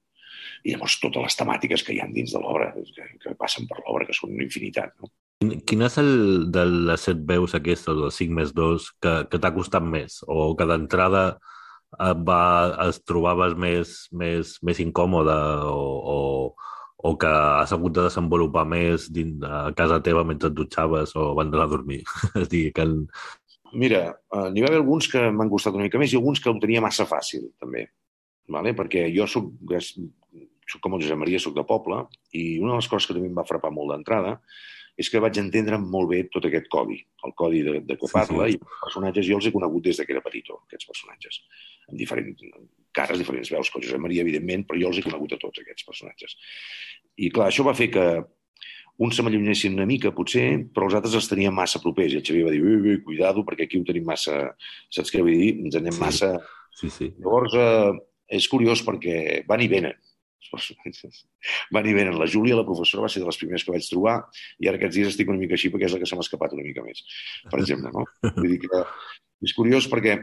i 0.68 0.74
llavors 0.74 0.98
totes 1.00 1.24
les 1.24 1.40
temàtiques 1.40 1.86
que 1.88 1.96
hi 1.96 2.02
ha 2.04 2.10
dins 2.12 2.36
de 2.36 2.42
l'obra, 2.44 2.74
que, 2.76 3.08
que 3.24 3.36
passen 3.40 3.70
per 3.70 3.80
l'obra, 3.80 4.08
que 4.10 4.16
són 4.18 4.36
una 4.36 4.44
infinitat. 4.44 4.96
No? 5.00 5.12
Quin, 5.68 5.84
és 5.86 5.98
el 6.02 6.12
de 6.54 6.64
les 6.90 7.08
set 7.08 7.24
veus 7.30 7.56
aquestes, 7.58 7.98
o 7.98 8.10
5 8.12 8.36
més 8.38 8.54
2, 8.56 8.88
que, 9.04 9.14
que 9.32 9.40
t'ha 9.42 9.54
costat 9.56 9.86
més? 9.86 10.22
O 10.28 10.54
que 10.60 10.68
d'entrada 10.70 11.24
et 11.94 12.22
va, 12.28 12.44
es 12.88 13.00
trobaves 13.06 13.56
més, 13.60 13.94
més, 14.12 14.58
més 14.66 14.80
incòmode 14.82 15.36
o, 15.70 15.84
o, 16.14 16.20
o 16.98 17.14
que 17.20 17.30
has 17.30 17.74
hagut 17.76 17.94
de 17.98 18.08
desenvolupar 18.08 18.66
més 18.70 19.10
dins, 19.14 19.44
a 19.46 19.72
casa 19.78 20.02
teva 20.06 20.24
mentre 20.26 20.50
et 20.50 20.58
dutxaves 20.58 21.16
o 21.18 21.32
abans 21.34 21.54
d'anar 21.54 21.68
a 21.68 21.74
dormir? 21.74 22.02
és 22.34 22.48
a 22.48 22.50
dir, 22.50 22.66
que 22.76 22.86
el... 22.88 22.98
Mira, 23.74 24.04
eh, 24.14 24.48
n'hi 24.54 24.64
va 24.64 24.70
haver 24.70 24.82
alguns 24.82 25.10
que 25.10 25.28
m'han 25.34 25.52
costat 25.52 25.78
una 25.78 25.88
mica 25.88 26.02
més 26.02 26.14
i 26.14 26.20
alguns 26.20 26.42
que 26.42 26.52
ho 26.52 26.60
tenia 26.62 26.84
massa 26.84 27.08
fàcil, 27.10 27.50
també. 27.62 27.88
Vale? 28.54 28.76
Perquè 28.78 29.08
jo 29.16 29.26
soc, 29.30 29.50
soc 29.74 30.84
com 30.84 30.98
el 30.98 31.04
Josep 31.06 31.20
Maria, 31.20 31.42
soc 31.42 31.56
de 31.58 31.66
poble, 31.68 32.04
i 32.38 32.60
una 32.62 32.76
de 32.76 32.84
les 32.84 32.90
coses 32.92 33.10
que 33.10 33.18
també 33.18 33.32
em 33.32 33.38
va 33.38 33.48
frapar 33.50 33.72
molt 33.74 33.94
d'entrada 33.94 34.38
és 34.98 35.10
que 35.10 35.20
vaig 35.24 35.38
entendre 35.42 35.80
molt 35.82 36.10
bé 36.12 36.20
tot 36.30 36.46
aquest 36.46 36.68
codi, 36.70 37.00
el 37.26 37.34
codi 37.34 37.64
de, 37.66 37.80
de 37.82 37.96
què 37.98 38.08
Sí, 38.10 38.14
parla, 38.14 38.46
sí. 38.48 38.54
i 38.54 38.60
els 38.60 38.84
personatges 38.84 39.26
jo 39.26 39.40
els 39.40 39.48
he 39.50 39.54
conegut 39.56 39.84
des 39.88 39.98
de 39.98 40.06
que 40.06 40.14
era 40.14 40.22
petitó, 40.22 40.60
aquests 40.68 40.86
personatges, 40.92 41.40
amb 41.90 41.98
diferents 41.98 42.44
cares, 42.94 43.18
diferents 43.18 43.50
veus, 43.56 43.72
que 43.74 43.82
Josep 43.82 44.00
Maria, 44.04 44.22
evidentment, 44.22 44.68
però 44.70 44.78
jo 44.80 44.92
els 44.92 45.00
he 45.02 45.06
conegut 45.08 45.34
a 45.34 45.42
tots, 45.42 45.64
aquests 45.64 45.88
personatges. 45.88 46.38
I 47.18 47.32
clar, 47.34 47.50
això 47.50 47.66
va 47.66 47.74
fer 47.74 47.90
que 47.90 48.06
uns 49.02 49.18
se 49.18 49.24
m'allungessin 49.26 49.74
una 49.74 49.88
mica, 49.90 50.12
potser, 50.14 50.46
però 50.70 50.86
els 50.86 50.94
altres 51.00 51.16
els 51.18 51.28
tenien 51.32 51.54
massa 51.58 51.82
propers. 51.82 52.14
I 52.14 52.20
el 52.22 52.26
Xavier 52.28 52.46
va 52.46 52.54
dir, 52.54 52.62
ui, 52.62 52.76
ui, 52.92 53.00
cuidado, 53.02 53.42
perquè 53.48 53.66
aquí 53.66 53.82
ho 53.82 53.88
tenim 53.88 54.06
massa... 54.06 54.52
Saps 54.94 55.10
què 55.10 55.24
vull 55.26 55.34
dir? 55.34 55.56
Ens 55.66 55.80
anem 55.82 55.96
Sí. 55.98 56.04
massa... 56.06 56.36
Sí, 56.78 56.90
sí. 56.94 57.08
Llavors, 57.18 57.54
eh, 57.58 57.98
és 58.38 58.46
curiós 58.50 58.86
perquè 58.86 59.42
van 59.50 59.62
i 59.66 59.68
venen 59.70 59.98
els 60.44 60.52
personatges. 60.52 61.24
Van 61.74 61.88
i 61.88 61.96
venen. 61.96 62.20
La 62.20 62.28
Júlia, 62.30 62.58
la 62.60 62.68
professora, 62.68 63.08
va 63.08 63.12
ser 63.12 63.24
de 63.24 63.30
les 63.30 63.40
primeres 63.40 63.64
que 63.66 63.74
vaig 63.74 63.88
trobar 63.90 64.20
i 64.60 64.68
ara 64.70 64.78
aquests 64.82 65.00
dies 65.00 65.14
estic 65.14 65.32
una 65.32 65.40
mica 65.42 65.56
així 65.58 65.72
perquè 65.74 65.88
és 65.90 65.96
la 65.96 66.02
que 66.04 66.10
se 66.10 66.20
m'ha 66.20 66.26
escapat 66.28 66.54
una 66.58 66.66
mica 66.68 66.84
més, 66.86 67.02
per 67.50 67.62
exemple. 67.64 67.92
No? 67.96 68.06
Vull 68.36 68.52
dir 68.58 68.62
que 68.68 68.84
és 69.48 69.56
curiós 69.58 69.88
perquè 69.92 70.20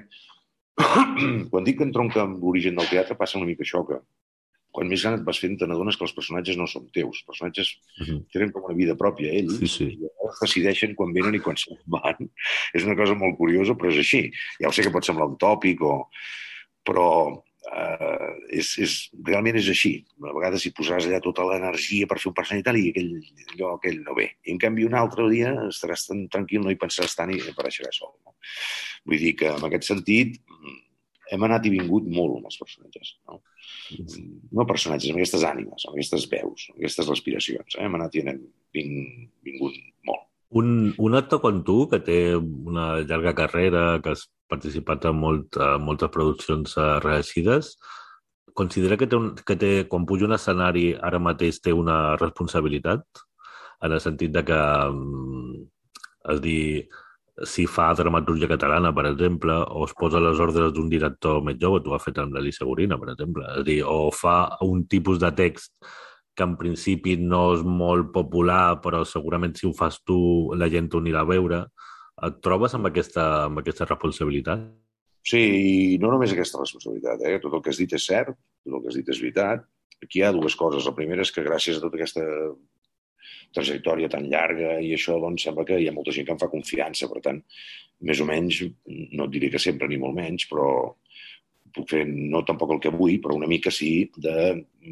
quan 1.51 1.67
dic 1.67 1.81
que 1.81 1.85
entronca 1.89 2.23
amb 2.25 2.41
l'origen 2.43 2.77
del 2.79 2.89
teatre 2.89 3.17
passa 3.19 3.39
una 3.41 3.49
mica 3.49 3.65
això, 3.67 3.83
que 3.89 3.99
quan 4.71 4.87
més 4.87 5.03
gran 5.03 5.17
et 5.19 5.25
vas 5.27 5.39
fent 5.43 5.57
te 5.59 5.67
n'adones 5.67 5.97
que 5.99 6.05
els 6.07 6.15
personatges 6.15 6.57
no 6.57 6.67
són 6.71 6.85
teus. 6.95 7.19
Els 7.19 7.27
personatges 7.27 7.73
tenen 8.33 8.53
com 8.55 8.69
una 8.69 8.77
vida 8.79 8.95
pròpia, 8.95 9.33
ells, 9.35 9.57
Sí, 9.59 9.67
sí. 9.73 9.89
i 9.91 9.99
llavors 9.99 10.39
decideixen 10.45 10.95
quan 10.95 11.11
venen 11.17 11.35
i 11.35 11.41
quan 11.43 11.59
se'n 11.59 11.81
van. 11.97 12.31
És 12.73 12.87
una 12.87 12.95
cosa 12.97 13.17
molt 13.19 13.35
curiosa, 13.41 13.75
però 13.75 13.91
és 13.91 13.99
així. 14.05 14.23
Ja 14.63 14.71
ho 14.71 14.73
sé 14.77 14.87
que 14.87 14.93
pot 14.95 15.05
semblar 15.05 15.27
un 15.33 15.37
tòpic, 15.43 15.83
o... 15.83 15.97
però 16.87 17.09
eh, 17.77 18.31
és, 18.61 18.73
és, 18.85 18.97
realment 19.27 19.59
és 19.61 19.71
així. 19.73 19.93
A 20.25 20.35
vegades 20.37 20.67
hi 20.67 20.75
posaràs 20.77 21.09
allà 21.09 21.21
tota 21.25 21.47
l'energia 21.49 22.09
per 22.11 22.19
fer 22.21 22.31
un 22.33 22.37
personatge 22.37 22.65
i 22.65 22.69
tal, 22.69 22.81
i 22.81 22.93
aquell, 22.93 23.11
allò, 23.55 23.75
aquell 23.77 24.01
no 24.05 24.17
ve. 24.19 24.29
I 24.45 24.55
en 24.55 24.63
canvi 24.63 24.87
un 24.89 24.97
altre 24.99 25.29
dia 25.33 25.55
estaràs 25.69 26.09
tan 26.11 26.27
tranquil, 26.33 26.65
no 26.65 26.73
hi 26.73 26.81
pensaràs 26.81 27.17
tant 27.19 27.35
i 27.35 27.41
apareixerà 27.53 27.93
sol. 27.97 28.15
No? 28.25 28.37
Vull 29.09 29.23
dir 29.23 29.35
que 29.41 29.53
en 29.55 29.69
aquest 29.69 29.91
sentit 29.91 30.41
hem 31.31 31.47
anat 31.47 31.67
i 31.69 31.75
vingut 31.77 32.09
molt 32.11 32.39
amb 32.39 32.51
els 32.51 32.59
personatges. 32.59 33.15
No? 33.29 33.41
no 34.57 34.67
personatges, 34.67 35.13
amb 35.13 35.21
aquestes 35.21 35.45
ànimes, 35.47 35.87
amb 35.87 35.95
aquestes 35.97 36.27
veus, 36.31 36.67
amb 36.73 36.81
aquestes 36.81 37.11
respiracions. 37.11 37.77
Eh? 37.77 37.87
Hem 37.87 37.99
anat 37.99 38.19
i 38.19 38.25
ving, 38.27 38.97
vingut 39.47 39.79
molt. 40.09 40.27
Un, 40.51 40.93
un 40.99 41.15
actor 41.15 41.41
com 41.45 41.63
tu, 41.63 41.85
que 41.91 42.01
té 42.03 42.19
una 42.35 42.87
llarga 43.07 43.37
carrera, 43.39 44.01
que 44.03 44.17
has 44.17 44.27
participat 44.51 45.07
en, 45.07 45.19
molt, 45.23 45.59
en 45.63 45.85
moltes 45.87 46.11
produccions 46.11 46.75
eh, 46.77 46.87
reeixides, 47.05 47.77
considera 48.59 48.99
que, 48.99 49.07
té 49.07 49.19
un, 49.19 49.31
que 49.47 49.57
té, 49.57 49.71
quan 49.91 50.09
puja 50.11 50.27
un 50.27 50.35
escenari 50.35 50.89
ara 50.99 51.21
mateix 51.23 51.61
té 51.63 51.75
una 51.77 52.17
responsabilitat? 52.19 53.07
En 53.87 53.95
el 53.95 54.03
sentit 54.03 54.35
de 54.35 54.43
que, 54.49 54.59
mm, 54.91 55.63
és 56.35 56.43
dir, 56.45 56.65
si 57.47 57.65
fa 57.71 57.93
dramaturgia 57.97 58.51
catalana, 58.51 58.93
per 58.93 59.07
exemple, 59.09 59.55
o 59.55 59.87
es 59.87 59.95
posa 59.97 60.21
les 60.21 60.41
ordres 60.43 60.75
d'un 60.75 60.91
director 60.91 61.41
més 61.47 61.57
jove, 61.63 61.81
tu 61.81 61.93
ho 61.93 61.97
has 61.97 62.05
fet 62.05 62.19
amb 62.21 62.35
l'Elisa 62.35 62.67
Gorina, 62.69 62.99
per 63.01 63.15
exemple, 63.15 63.47
és 63.57 63.65
dir, 63.65 63.81
o 63.87 64.11
fa 64.13 64.57
un 64.67 64.85
tipus 64.91 65.23
de 65.23 65.31
text 65.33 65.73
que 66.41 66.47
en 66.49 66.57
principi 66.61 67.19
no 67.21 67.43
és 67.53 67.65
molt 67.67 68.15
popular, 68.15 68.81
però 68.85 69.05
segurament 69.05 69.53
si 69.59 69.69
ho 69.69 69.75
fas 69.77 70.01
tu 70.09 70.19
la 70.57 70.71
gent 70.73 70.89
t'ho 70.89 71.03
anirà 71.05 71.25
a 71.27 71.29
veure. 71.29 71.67
Et 72.27 72.39
trobes 72.45 72.73
amb 72.77 72.89
aquesta, 72.89 73.27
amb 73.51 73.61
aquesta 73.61 73.89
responsabilitat? 73.89 74.65
Sí, 75.31 75.41
i 75.41 75.99
no 76.01 76.09
només 76.13 76.33
aquesta 76.33 76.63
responsabilitat, 76.63 77.27
eh? 77.29 77.37
tot 77.45 77.53
el 77.57 77.63
que 77.65 77.75
has 77.75 77.81
dit 77.81 77.93
és 77.97 78.09
cert, 78.09 78.33
tot 78.65 78.79
el 78.79 78.83
que 78.83 78.93
has 78.93 78.97
dit 78.97 79.13
és 79.13 79.21
veritat. 79.21 79.67
Aquí 80.01 80.21
hi 80.21 80.25
ha 80.25 80.33
dues 80.33 80.57
coses. 80.57 80.87
La 80.89 80.97
primera 80.97 81.27
és 81.27 81.33
que 81.35 81.45
gràcies 81.45 81.77
a 81.77 81.85
tota 81.85 82.01
aquesta 82.01 82.25
trajectòria 83.53 84.09
tan 84.09 84.29
llarga 84.33 84.79
i 84.81 84.95
això, 84.97 85.19
doncs, 85.21 85.45
sembla 85.45 85.67
que 85.69 85.77
hi 85.77 85.89
ha 85.91 85.95
molta 85.95 86.15
gent 86.17 86.29
que 86.29 86.33
em 86.37 86.41
fa 86.41 86.49
confiança. 86.53 87.09
Per 87.13 87.21
tant, 87.25 87.43
més 88.09 88.25
o 88.25 88.29
menys, 88.29 88.63
no 88.89 89.27
et 89.27 89.35
diré 89.37 89.53
que 89.53 89.61
sempre 89.61 89.91
ni 89.91 90.01
molt 90.01 90.17
menys, 90.17 90.49
però 90.49 90.71
puc 91.75 91.89
fer 91.91 92.03
no 92.09 92.43
tampoc 92.47 92.75
el 92.75 92.81
que 92.83 92.93
vull, 92.95 93.19
però 93.23 93.37
una 93.37 93.49
mica 93.51 93.73
sí 93.75 94.11
de 94.17 94.35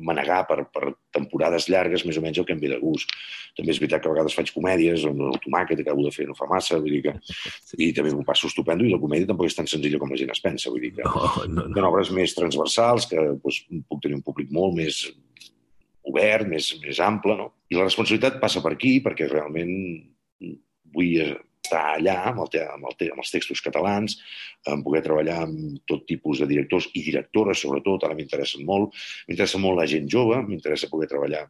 manegar 0.04 0.42
per, 0.48 0.62
per 0.72 0.92
temporades 1.14 1.68
llargues 1.72 2.04
més 2.06 2.18
o 2.20 2.22
menys 2.24 2.40
el 2.40 2.46
que 2.48 2.54
em 2.56 2.62
ve 2.62 2.70
de 2.72 2.78
gust. 2.82 3.12
També 3.56 3.72
és 3.74 3.80
veritat 3.82 4.04
que 4.04 4.10
a 4.10 4.14
vegades 4.14 4.36
faig 4.36 4.52
comèdies, 4.54 5.06
on 5.08 5.22
el 5.30 5.38
tomàquet 5.44 5.82
acabo 5.82 6.04
de 6.06 6.12
fer 6.14 6.28
no 6.28 6.36
fa 6.38 6.48
massa, 6.50 6.80
vull 6.82 6.94
dir 6.96 7.02
que... 7.08 7.14
I 7.78 7.90
també 7.96 8.12
m'ho 8.14 8.26
passo 8.26 8.50
estupendo 8.50 8.86
i 8.86 8.92
la 8.92 9.00
comèdia 9.02 9.30
tampoc 9.30 9.50
és 9.50 9.58
tan 9.58 9.70
senzilla 9.70 10.00
com 10.02 10.12
la 10.12 10.20
gent 10.20 10.34
es 10.34 10.44
pensa, 10.44 10.72
vull 10.72 10.84
dir 10.84 10.94
que... 10.98 11.06
No, 11.06 11.24
no, 11.46 11.64
no. 11.64 11.72
Són 11.74 11.88
obres 11.90 12.12
més 12.14 12.36
transversals, 12.36 13.08
que 13.10 13.24
doncs, 13.32 13.64
puc 13.90 14.04
tenir 14.04 14.20
un 14.20 14.26
públic 14.26 14.52
molt 14.54 14.76
més 14.78 15.02
obert, 16.08 16.48
més, 16.48 16.70
més 16.84 17.00
ample, 17.04 17.36
no? 17.38 17.50
I 17.68 17.76
la 17.76 17.88
responsabilitat 17.88 18.40
passa 18.42 18.62
per 18.64 18.74
aquí, 18.76 18.98
perquè 19.04 19.28
realment 19.28 19.74
vull 20.94 21.34
estar 21.64 21.84
allà 21.96 22.16
amb, 22.30 22.42
el 22.46 22.62
amb, 22.64 22.88
el 22.88 23.12
amb 23.12 23.22
els 23.22 23.34
textos 23.34 23.62
catalans, 23.64 24.16
en 24.66 24.82
poder 24.86 25.02
treballar 25.04 25.42
amb 25.44 25.78
tot 25.86 26.06
tipus 26.08 26.40
de 26.42 26.48
directors 26.50 26.88
i 26.94 27.04
directores, 27.04 27.60
sobretot, 27.60 28.04
ara 28.04 28.16
m'interessen 28.16 28.64
molt. 28.66 28.96
M'interessa 29.28 29.60
molt 29.62 29.78
la 29.78 29.88
gent 29.90 30.08
jove, 30.10 30.40
m'interessa 30.46 30.90
poder 30.90 31.08
treballar 31.10 31.44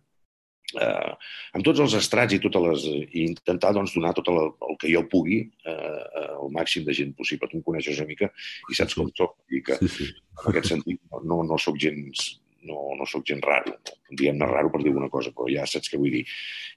eh, 0.77 1.13
amb 1.57 1.65
tots 1.65 1.81
els 1.85 1.95
estrats 2.01 2.35
i, 2.35 2.41
totes 2.43 2.67
les, 2.67 2.89
i 3.13 3.25
intentar 3.29 3.73
doncs, 3.77 3.95
donar 3.97 4.15
tot 4.17 4.29
el, 4.33 4.43
el 4.69 4.81
que 4.81 4.91
jo 4.93 5.05
pugui 5.11 5.41
eh, 5.47 6.27
al 6.35 6.53
màxim 6.55 6.85
de 6.89 6.97
gent 6.97 7.15
possible. 7.17 7.49
Tu 7.49 7.61
em 7.61 7.65
coneixes 7.65 8.03
una 8.03 8.11
mica 8.11 8.31
i 8.69 8.79
saps 8.79 8.99
com 8.99 9.11
soc. 9.15 9.39
I 9.55 9.63
que, 9.65 9.79
Sí, 9.85 9.89
sí. 10.01 10.11
en 10.43 10.53
aquest 10.53 10.75
sentit 10.75 11.01
no, 11.25 11.43
no 11.47 11.59
sóc 11.63 11.79
gens 11.81 12.35
no, 12.69 12.95
no 12.99 13.07
sóc 13.07 13.23
gens 13.25 13.45
raro, 13.47 13.77
diguem-ne 14.11 14.47
raro 14.51 14.69
per 14.73 14.83
dir 14.83 14.91
alguna 14.91 15.09
cosa, 15.13 15.31
però 15.33 15.47
ja 15.49 15.63
saps 15.65 15.89
què 15.89 16.01
vull 16.01 16.11
dir. 16.13 16.25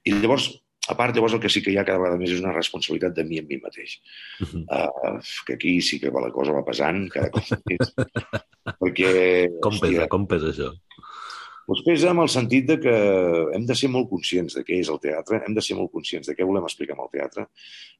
I 0.06 0.14
llavors, 0.14 0.46
a 0.90 0.96
part, 0.98 1.14
llavors 1.14 1.36
el 1.36 1.42
que 1.42 1.50
sí 1.52 1.62
que 1.62 1.70
hi 1.70 1.78
ha 1.78 1.84
cada 1.86 2.00
vegada 2.02 2.18
més 2.18 2.32
és 2.34 2.42
una 2.42 2.54
responsabilitat 2.56 3.14
de 3.14 3.24
mi 3.28 3.38
amb 3.38 3.50
mi 3.52 3.60
mateix. 3.62 3.98
Mhm. 4.42 4.64
Uh, 4.66 5.20
que 5.46 5.54
aquí 5.54 5.76
sí 5.80 6.00
que 6.02 6.10
la 6.10 6.32
cosa 6.34 6.56
va 6.56 6.64
pesant 6.66 7.06
cada 7.12 7.30
cop 7.30 7.46
més. 7.70 7.94
perquè, 8.82 9.12
Com 9.62 9.78
pesa, 9.78 10.08
com 10.10 10.26
pesa 10.26 10.50
això? 10.50 10.72
doncs 11.66 11.84
pesa 11.86 12.10
en 12.10 12.18
el 12.18 12.28
sentit 12.28 12.66
de 12.66 12.76
que 12.82 12.92
hem 13.56 13.66
de 13.66 13.74
ser 13.78 13.88
molt 13.88 14.08
conscients 14.10 14.56
de 14.58 14.64
què 14.66 14.80
és 14.82 14.90
el 14.92 14.98
teatre, 15.00 15.42
hem 15.46 15.54
de 15.54 15.62
ser 15.64 15.76
molt 15.78 15.92
conscients 15.92 16.28
de 16.28 16.34
què 16.36 16.46
volem 16.46 16.66
explicar 16.66 16.96
amb 16.96 17.06
el 17.06 17.12
teatre, 17.12 17.46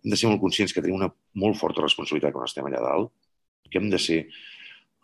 hem 0.02 0.10
de 0.12 0.18
ser 0.18 0.28
molt 0.28 0.42
conscients 0.42 0.74
que 0.74 0.82
tenim 0.82 0.98
una 0.98 1.12
molt 1.38 1.58
forta 1.60 1.84
responsabilitat 1.84 2.34
quan 2.34 2.48
estem 2.48 2.66
allà 2.68 2.82
dalt, 2.82 3.12
que 3.70 3.78
hem 3.80 3.88
de 3.92 4.00
ser 4.02 4.18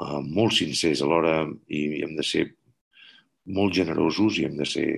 uh, 0.03 0.19
molt 0.21 0.57
sincers 0.59 1.05
alhora 1.07 1.41
i 1.71 2.03
hem 2.03 2.17
de 2.19 2.27
ser 2.27 2.49
molt 3.59 3.75
generosos 3.79 4.39
i 4.39 4.49
hem 4.49 4.59
de 4.59 4.69
ser... 4.69 4.91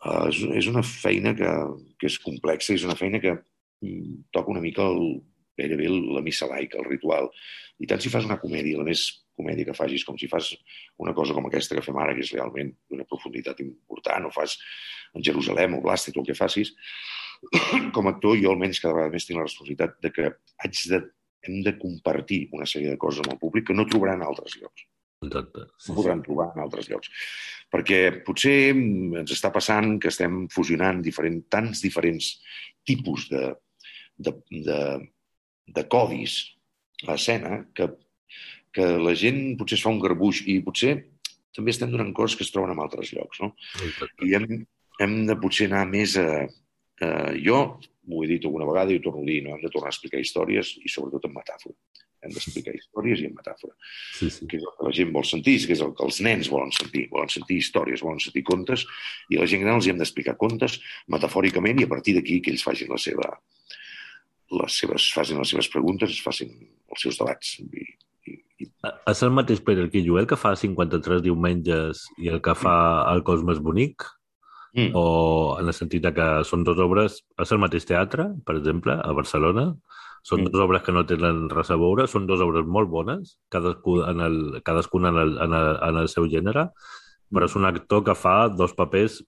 Uh, 0.00 0.28
és, 0.30 0.40
és 0.62 0.68
una 0.70 0.82
feina 0.86 1.34
que, 1.36 1.50
que 2.00 2.08
és 2.08 2.16
complexa, 2.24 2.72
és 2.72 2.86
una 2.88 2.96
feina 2.96 3.20
que 3.20 3.34
mm, 3.36 4.30
toca 4.32 4.52
una 4.54 4.62
mica 4.64 4.86
el, 4.88 5.20
gairebé 5.60 5.88
la 5.90 6.22
missa 6.24 6.48
laica, 6.48 6.78
el 6.80 6.88
ritual. 6.88 7.28
I 7.80 7.88
tant 7.90 8.00
si 8.02 8.12
fas 8.12 8.26
una 8.28 8.38
comèdia, 8.40 8.80
la 8.80 8.86
més 8.88 9.04
comèdia 9.36 9.68
que 9.68 9.76
facis, 9.76 10.04
com 10.08 10.18
si 10.20 10.28
fas 10.30 10.52
una 11.00 11.14
cosa 11.16 11.36
com 11.36 11.46
aquesta 11.48 11.76
que 11.76 11.84
fem 11.84 11.98
ara, 12.00 12.14
que 12.16 12.24
és 12.24 12.32
realment 12.36 12.72
d'una 12.90 13.06
profunditat 13.08 13.62
important, 13.64 14.28
o 14.28 14.34
fas 14.34 14.58
en 15.16 15.24
Jerusalem 15.26 15.78
o 15.78 15.82
Blàstic, 15.84 16.16
o 16.16 16.24
el 16.24 16.28
que 16.28 16.38
facis, 16.38 16.74
com 17.96 18.06
a 18.06 18.14
actor 18.14 18.36
jo 18.40 18.52
almenys 18.52 18.82
cada 18.82 18.96
vegada 18.96 19.14
més 19.14 19.26
tinc 19.28 19.40
la 19.40 19.48
responsabilitat 19.48 19.96
de 20.04 20.12
que 20.16 20.32
haig 20.64 20.84
de, 20.92 21.02
hem 21.48 21.60
de 21.64 21.76
compartir 21.80 22.42
una 22.56 22.68
sèrie 22.68 22.92
de 22.92 23.00
coses 23.00 23.24
amb 23.24 23.34
el 23.36 23.40
públic 23.40 23.70
que 23.70 23.76
no 23.76 23.88
trobaran 23.88 24.20
a 24.20 24.28
altres 24.28 24.58
llocs 24.60 24.84
Exacte. 25.20 25.66
Sí, 25.76 25.90
sí. 25.90 25.94
podran 25.96 26.24
trobar 26.24 26.50
en 26.54 26.64
altres 26.64 26.88
llocs. 26.88 27.12
Perquè 27.70 28.00
potser 28.26 28.72
mm, 28.72 29.22
ens 29.22 29.36
està 29.36 29.52
passant 29.54 29.98
que 30.00 30.10
estem 30.10 30.46
fusionant 30.52 31.02
diferent, 31.04 31.42
tants 31.52 31.82
diferents 31.84 32.32
tipus 32.88 33.28
de, 33.30 33.50
de, 34.16 34.34
de 34.64 34.80
de 35.74 35.86
codis 35.88 36.56
a 37.06 37.12
l'escena 37.12 37.60
que, 37.74 37.88
que 38.74 38.86
la 39.00 39.14
gent 39.18 39.56
potser 39.58 39.78
es 39.78 39.84
fa 39.84 39.92
un 39.92 40.02
garbuix 40.02 40.42
i 40.50 40.60
potser 40.64 40.96
també 41.56 41.74
estem 41.74 41.90
donant 41.92 42.12
coses 42.14 42.36
que 42.38 42.46
es 42.46 42.52
troben 42.54 42.74
en 42.74 42.82
altres 42.82 43.10
llocs. 43.14 43.40
No? 43.42 43.52
I 44.26 44.34
hem, 44.38 44.46
hem 45.02 45.16
de 45.30 45.38
potser 45.40 45.70
anar 45.70 45.86
més 45.90 46.16
a... 46.20 46.44
a 47.02 47.10
jo 47.38 47.62
ho 48.10 48.22
he 48.24 48.28
dit 48.30 48.44
alguna 48.46 48.66
vegada 48.66 48.90
i 48.90 48.98
ho 48.98 49.02
torno 49.04 49.22
a 49.22 49.26
dir, 49.26 49.40
no? 49.44 49.54
hem 49.54 49.62
de 49.62 49.70
tornar 49.70 49.90
a 49.90 49.94
explicar 49.94 50.18
històries 50.22 50.72
i 50.82 50.90
sobretot 50.90 51.28
en 51.28 51.34
metàfora. 51.34 51.76
Hem 52.20 52.34
d'explicar 52.34 52.74
històries 52.76 53.22
i 53.22 53.28
en 53.30 53.36
metàfora. 53.36 53.72
Sí, 54.16 54.28
sí. 54.32 54.48
Que 54.50 54.58
és 54.58 54.64
el 54.66 54.74
que 54.76 54.88
la 54.88 54.92
gent 54.98 55.12
vol 55.14 55.24
sentir, 55.28 55.54
que 55.64 55.76
és 55.76 55.84
el 55.84 55.94
que 55.96 56.04
els 56.04 56.20
nens 56.26 56.50
volen 56.52 56.72
sentir. 56.76 57.06
Volen 57.12 57.32
sentir 57.32 57.60
històries, 57.62 58.04
volen 58.04 58.20
sentir 58.20 58.44
contes, 58.48 58.84
i 59.30 59.38
a 59.38 59.44
la 59.44 59.48
gent 59.50 59.64
gran 59.64 59.80
els 59.80 59.88
hem 59.88 60.00
d'explicar 60.00 60.36
contes 60.40 60.76
metafòricament 61.12 61.80
i 61.80 61.88
a 61.88 61.92
partir 61.92 62.16
d'aquí 62.18 62.40
que 62.44 62.52
ells 62.52 62.66
facin 62.66 62.92
la 62.92 63.00
seva, 63.00 63.30
les 64.60 64.78
seves, 64.82 65.08
facin 65.16 65.40
les 65.40 65.54
seves 65.54 65.70
preguntes, 65.72 66.12
es 66.12 66.22
facin 66.24 66.52
els 66.90 67.04
seus 67.06 67.18
debats. 67.20 67.56
I, 67.62 67.84
i, 68.28 68.38
i... 68.60 68.70
És 69.10 69.24
el 69.24 69.34
mateix 69.34 69.64
Pere 69.64 69.88
Joel 70.04 70.28
que 70.28 70.38
fa 70.40 70.56
53 70.58 71.22
diumenges 71.24 72.06
i 72.18 72.32
el 72.32 72.42
que 72.44 72.56
fa 72.58 72.76
el 73.14 73.24
cos 73.24 73.46
més 73.46 73.62
bonic? 73.62 74.04
Mm. 74.74 74.92
O 74.94 75.56
en 75.58 75.66
el 75.66 75.74
sentit 75.74 76.06
que 76.14 76.28
són 76.46 76.62
dues 76.66 76.78
obres... 76.78 77.22
És 77.42 77.50
el 77.50 77.62
mateix 77.62 77.86
teatre, 77.88 78.28
per 78.46 78.58
exemple, 78.60 78.94
a 78.94 79.14
Barcelona? 79.16 79.72
Són 80.22 80.42
Mm. 80.42 80.50
dues 80.50 80.64
obres 80.64 80.82
que 80.82 80.92
no 80.92 81.06
tenen 81.06 81.48
res 81.48 81.70
a 81.70 81.76
veure, 81.76 82.06
són 82.06 82.26
dues 82.26 82.40
obres 82.40 82.66
molt 82.66 82.90
bones, 82.90 83.38
cadascú 83.50 84.02
en 84.04 84.20
el, 84.20 84.62
cadascuna 84.62 85.08
en 85.08 85.16
el, 85.16 85.38
en, 85.38 85.52
el, 85.52 85.76
en 85.88 85.96
el 85.96 86.08
seu 86.08 86.26
gènere, 86.28 86.68
però 87.32 87.44
és 87.44 87.56
un 87.56 87.64
actor 87.64 88.04
que 88.04 88.14
fa 88.14 88.48
dos 88.48 88.74
papers 88.74 89.22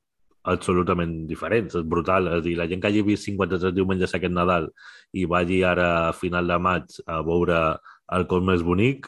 absolutament 0.45 1.27
diferents. 1.27 1.75
És 1.79 1.85
brutal. 1.87 2.27
És 2.29 2.41
a 2.41 2.45
dir, 2.45 2.57
la 2.59 2.67
gent 2.67 2.81
que 2.83 2.89
hagi 2.89 3.03
vist 3.07 3.25
53 3.29 3.75
diumenges 3.75 4.15
aquest 4.15 4.33
Nadal 4.35 4.69
i 5.15 5.25
vagi 5.25 5.63
ara 5.65 6.09
a 6.09 6.13
final 6.13 6.49
de 6.51 6.59
maig 6.59 6.97
a 7.07 7.21
veure 7.23 7.61
el 8.13 8.27
cos 8.27 8.43
més 8.43 8.63
bonic, 8.63 9.07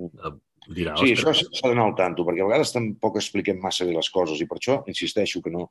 eh, 0.00 0.32
dirà, 0.68 0.96
Sí, 1.00 1.14
això 1.14 1.32
s'ha 1.34 1.68
d'anar 1.68 1.88
al 1.88 1.96
tanto, 1.98 2.24
perquè 2.26 2.44
a 2.44 2.48
vegades 2.50 2.74
tampoc 2.74 3.16
expliquem 3.20 3.60
massa 3.62 3.86
bé 3.88 3.94
les 3.96 4.10
coses 4.12 4.40
i 4.40 4.48
per 4.50 4.58
això 4.58 4.80
insisteixo 4.90 5.42
que 5.44 5.52
no, 5.54 5.68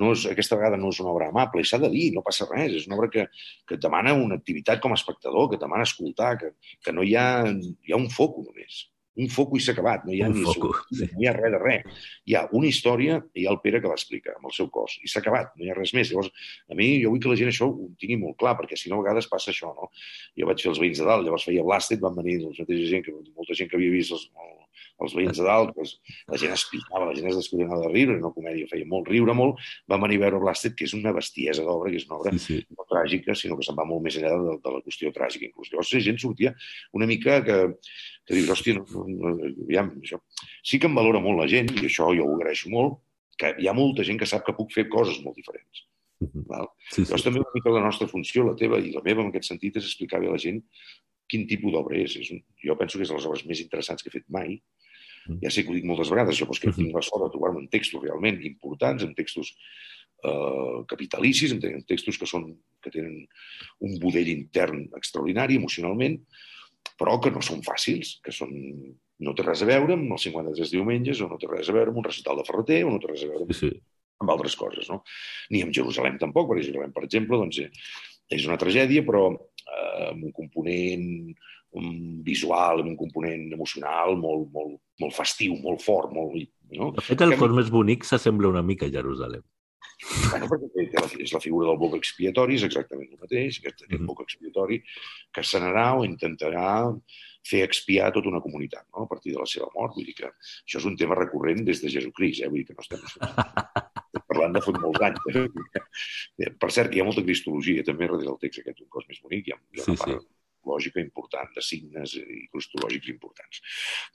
no 0.00 0.12
és, 0.14 0.24
aquesta 0.30 0.58
vegada 0.58 0.78
no 0.80 0.90
és 0.94 1.00
una 1.02 1.12
obra 1.12 1.28
amable 1.32 1.62
i 1.62 1.68
s'ha 1.68 1.80
de 1.82 1.90
dir, 1.92 2.08
no 2.14 2.24
passa 2.26 2.48
res, 2.50 2.72
és 2.80 2.88
una 2.88 2.98
obra 2.98 3.10
que, 3.12 3.28
que 3.68 3.78
et 3.78 3.84
demana 3.84 4.16
una 4.18 4.38
activitat 4.40 4.82
com 4.82 4.94
a 4.94 4.98
espectador, 4.98 5.50
que 5.50 5.58
et 5.60 5.62
demana 5.62 5.86
escoltar, 5.88 6.34
que, 6.40 6.54
que 6.84 6.96
no 6.96 7.06
hi 7.06 7.14
ha, 7.20 7.28
hi 7.52 7.94
ha 7.94 8.00
un 8.00 8.10
foco 8.12 8.46
només, 8.46 8.84
un 9.20 9.28
foco 9.30 9.58
i 9.58 9.62
s'ha 9.62 9.74
acabat, 9.74 10.04
no 10.06 10.14
hi 10.14 10.20
ha 10.22 10.28
Un 10.30 10.38
ni 10.38 10.44
foco, 10.46 10.72
sortida, 10.74 11.08
no 11.12 11.22
hi 11.22 11.28
ha 11.28 11.34
res 11.36 11.54
de 11.54 11.60
res. 11.62 12.02
Hi 12.26 12.36
ha 12.36 12.42
una 12.58 12.70
història 12.70 13.20
i 13.34 13.44
hi 13.44 13.46
ha 13.46 13.52
el 13.54 13.60
Pere 13.62 13.80
que 13.82 13.90
l'explica 13.90 14.34
amb 14.34 14.50
el 14.50 14.56
seu 14.56 14.70
cos 14.74 14.96
i 15.02 15.10
s'ha 15.10 15.22
acabat, 15.22 15.52
no 15.58 15.66
hi 15.66 15.70
ha 15.70 15.78
res 15.78 15.94
més. 15.94 16.10
Llavors, 16.10 16.32
a 16.70 16.78
mi 16.78 16.90
jo 17.02 17.14
vull 17.14 17.22
que 17.22 17.30
la 17.30 17.38
gent 17.38 17.52
això 17.52 17.70
ho 17.70 17.88
tingui 18.00 18.18
molt 18.20 18.38
clar, 18.40 18.56
perquè 18.58 18.78
si 18.80 18.90
no 18.90 18.98
a 18.98 19.04
vegades 19.04 19.30
passa 19.30 19.52
això, 19.54 19.70
no? 19.78 19.90
Jo 20.38 20.50
vaig 20.50 20.66
fer 20.66 20.72
els 20.72 20.82
veïns 20.82 21.02
de 21.02 21.08
dalt, 21.08 21.26
llavors 21.26 21.46
feia 21.46 21.66
Blasted, 21.66 22.02
van 22.02 22.18
venir 22.18 22.40
doncs, 22.42 22.60
mateixa 22.64 22.90
gent, 22.90 23.06
que, 23.06 23.14
molta 23.38 23.58
gent 23.58 23.70
que 23.70 23.78
havia 23.78 23.94
vist 23.94 24.16
els, 24.18 24.28
els 25.04 25.14
veïns 25.16 25.38
de 25.40 25.46
dalt, 25.46 25.72
doncs, 25.76 25.94
la 26.30 26.40
gent 26.40 26.54
es 26.54 26.64
picava, 26.70 27.08
la 27.08 27.14
gent 27.16 27.30
es 27.30 27.38
descoronava 27.38 27.82
de 27.84 27.92
riure, 27.92 28.18
una 28.20 28.32
comèdia, 28.34 28.68
feia 28.70 28.88
molt 28.90 29.10
riure 29.10 29.36
molt, 29.36 29.62
van 29.90 30.02
venir 30.04 30.20
a 30.20 30.24
veure 30.26 30.42
Blasted, 30.42 30.76
que 30.78 30.88
és 30.88 30.94
una 30.96 31.14
bestiesa 31.16 31.64
d'obra, 31.66 31.92
que 31.92 32.00
és 32.02 32.08
una 32.08 32.18
obra 32.18 32.34
sí, 32.36 32.42
sí. 32.44 32.58
no 32.74 32.86
tràgica, 32.90 33.36
sinó 33.38 33.58
que 33.58 33.66
se'n 33.66 33.78
va 33.78 33.86
molt 33.88 34.04
més 34.06 34.18
enllà 34.20 34.34
de, 34.34 34.58
de 34.64 34.74
la 34.76 34.82
qüestió 34.84 35.12
tràgica. 35.14 35.48
Inclús. 35.48 35.72
Llavors 35.72 35.94
la 35.96 36.04
gent 36.08 36.20
sortia 36.22 36.54
una 36.98 37.08
mica 37.10 37.40
que, 37.46 37.58
que 38.26 38.38
dius, 38.38 38.52
hòstia, 38.54 38.78
no, 38.78 38.84
no, 39.08 39.34
no, 39.38 39.50
aviam, 39.66 39.94
això. 40.02 40.20
sí 40.64 40.80
que 40.80 40.90
em 40.90 41.00
valora 41.00 41.22
molt 41.24 41.42
la 41.42 41.48
gent, 41.50 41.72
i 41.78 41.88
això 41.88 42.10
jo 42.16 42.28
ho 42.28 42.36
agraeixo 42.38 42.72
molt, 42.72 43.00
que 43.38 43.54
hi 43.58 43.68
ha 43.68 43.74
molta 43.76 44.06
gent 44.06 44.20
que 44.20 44.28
sap 44.30 44.44
que 44.46 44.54
puc 44.56 44.72
fer 44.74 44.86
coses 44.92 45.20
molt 45.24 45.36
diferents. 45.40 45.86
Mhm. 46.22 46.44
Val? 46.48 46.68
sí, 46.90 47.02
Llavors 47.02 47.22
sí. 47.22 47.28
també 47.28 47.42
una 47.42 47.54
mica 47.54 47.72
la 47.74 47.82
nostra 47.84 48.08
funció, 48.08 48.44
la 48.46 48.54
teva 48.56 48.78
i 48.78 48.92
la 48.94 49.02
meva 49.04 49.24
en 49.24 49.32
aquest 49.32 49.50
sentit, 49.50 49.80
és 49.80 49.88
explicar 49.88 50.22
bé 50.22 50.30
a 50.30 50.36
la 50.36 50.40
gent 50.40 50.62
quin 51.28 51.46
tipus 51.48 51.72
d'obra 51.72 51.96
és. 51.98 52.16
és 52.20 52.30
un, 52.34 52.42
jo 52.62 52.76
penso 52.76 52.98
que 52.98 53.04
és 53.06 53.12
de 53.12 53.16
les 53.16 53.26
obres 53.26 53.44
més 53.48 53.60
interessants 53.64 54.02
que 54.02 54.10
he 54.10 54.18
fet 54.18 54.28
mai. 54.28 54.58
Mm. 55.26 55.40
Ja 55.42 55.50
sé 55.50 55.64
que 55.64 55.72
ho 55.72 55.76
dic 55.76 55.86
moltes 55.88 56.10
vegades, 56.12 56.34
això, 56.36 56.46
però 56.46 56.56
és 56.56 56.60
que 56.60 56.68
Mhm. 56.68 56.76
tinc 56.76 56.94
la 56.94 57.02
sort 57.02 57.24
de 57.24 57.30
trobar-me 57.32 57.60
en 57.60 57.68
textos 57.68 58.02
realment 58.02 58.42
importants, 58.44 59.02
en 59.02 59.14
textos 59.14 59.54
eh, 60.24 60.84
capitalicis, 60.88 61.52
en 61.52 61.82
textos 61.84 62.18
que, 62.18 62.26
són, 62.26 62.46
que 62.80 62.90
tenen 62.90 63.26
un 63.80 63.98
budell 64.00 64.28
intern 64.28 64.88
extraordinari 64.96 65.56
emocionalment, 65.56 66.20
però 67.00 67.18
que 67.20 67.30
no 67.30 67.42
són 67.44 67.62
fàcils, 67.64 68.20
que 68.24 68.32
són, 68.32 68.52
no 69.18 69.34
té 69.34 69.42
res 69.42 69.62
a 69.62 69.68
veure 69.68 69.96
amb 69.96 70.12
els 70.12 70.22
53 70.22 70.70
diumenges, 70.70 71.20
o 71.20 71.28
no 71.28 71.38
té 71.40 71.48
res 71.50 71.68
a 71.68 71.72
veure 71.76 71.92
amb 71.92 71.98
un 71.98 72.04
recital 72.04 72.36
de 72.36 72.44
Ferreter, 72.44 72.84
o 72.84 72.90
no 72.90 73.00
té 73.02 73.10
res 73.10 73.24
a 73.24 73.30
veure 73.32 73.44
amb 73.44 73.52
sí, 73.52 73.68
sí. 73.68 73.80
amb 74.20 74.30
altres 74.30 74.56
coses, 74.56 74.88
no? 74.88 75.02
Ni 75.50 75.62
amb 75.62 75.74
Jerusalem 75.74 76.18
tampoc, 76.18 76.48
perquè 76.50 76.68
Jerusalem, 76.70 76.92
per 76.92 77.04
exemple, 77.04 77.40
doncs, 77.40 77.58
eh, 77.58 77.70
és 78.30 78.46
una 78.48 78.56
tragèdia, 78.60 79.02
però 79.06 79.26
eh, 79.32 80.10
amb 80.10 80.24
un 80.24 80.32
component 80.32 81.34
um, 81.74 82.22
visual, 82.26 82.80
amb 82.80 82.92
un 82.94 82.96
component 82.96 83.50
emocional 83.52 84.16
molt, 84.20 84.48
molt, 84.54 84.78
molt 85.00 85.16
festiu, 85.16 85.56
molt 85.62 85.82
fort, 85.84 86.12
molt... 86.14 86.36
No? 86.74 86.92
De 86.96 87.02
fet, 87.04 87.20
el 87.22 87.36
cos 87.38 87.52
més 87.54 87.68
bonic 87.70 88.06
s'assembla 88.08 88.48
una 88.50 88.62
mica 88.62 88.86
a 88.88 88.90
Jerusalem. 88.94 89.42
Bueno, 90.30 90.48
perquè 90.50 90.68
té, 90.74 90.84
la, 90.98 91.08
és 91.22 91.32
la 91.32 91.40
figura 91.40 91.68
del 91.68 91.78
boc 91.78 91.94
expiatori, 91.96 92.56
és 92.58 92.64
exactament 92.66 93.12
el 93.12 93.20
mateix, 93.20 93.60
aquest, 93.60 93.84
aquest 93.84 94.00
Mhm. 94.00 94.08
boc 94.08 94.24
expiatori 94.24 94.80
que 95.32 95.44
sanarà 95.46 95.94
o 95.98 96.04
intentarà 96.04 96.90
fer 97.46 97.62
expiar 97.62 98.10
tota 98.12 98.28
una 98.28 98.40
comunitat 98.40 98.86
no? 98.88 99.04
a 99.04 99.08
partir 99.08 99.32
de 99.32 99.38
la 99.38 99.46
seva 99.46 99.68
mort. 99.74 99.94
Vull 99.94 100.06
dir 100.06 100.14
que 100.14 100.26
això 100.32 100.80
és 100.80 100.84
un 100.88 100.96
tema 100.96 101.14
recurrent 101.14 101.64
des 101.64 101.80
de 101.80 101.92
Jesucrist, 101.92 102.42
eh? 102.42 102.48
vull 102.48 102.64
dir 102.64 102.66
que 102.66 102.74
no 102.74 102.82
estem 102.82 103.00
parlant 104.34 104.58
de 104.58 104.64
fot 104.66 104.80
molts 104.82 105.04
anys. 105.08 105.26
Eh? 105.32 106.52
Per 106.62 106.70
cert, 106.74 106.94
hi 106.94 107.02
ha 107.02 107.08
molta 107.08 107.24
cristologia 107.26 107.86
també 107.86 108.08
darrere 108.08 108.28
del 108.28 108.40
text 108.42 108.62
aquest, 108.62 108.82
un 108.84 108.90
cos 108.92 109.06
més 109.10 109.22
bonic, 109.24 109.48
hi 109.48 109.56
ha, 109.56 109.60
hi 109.60 109.80
ha 109.80 109.86
una 109.86 109.92
Sí, 109.94 109.98
sí. 109.98 110.02
part 110.04 110.32
lògica 110.64 111.02
important, 111.02 111.50
de 111.54 111.62
signes 111.64 112.14
i 112.20 112.46
cristològics 112.52 113.10
importants. 113.12 113.60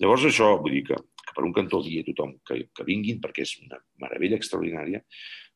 Llavors 0.02 0.26
això, 0.30 0.56
vull 0.62 0.74
dir 0.80 0.86
que, 0.88 0.98
que 1.26 1.36
per 1.36 1.46
un 1.46 1.54
cantó 1.54 1.82
dir 1.86 2.00
a 2.02 2.08
tothom 2.08 2.36
que, 2.46 2.64
que 2.74 2.88
vinguin 2.88 3.22
perquè 3.22 3.46
és 3.46 3.54
una 3.62 3.78
meravella 4.02 4.40
extraordinària, 4.40 5.04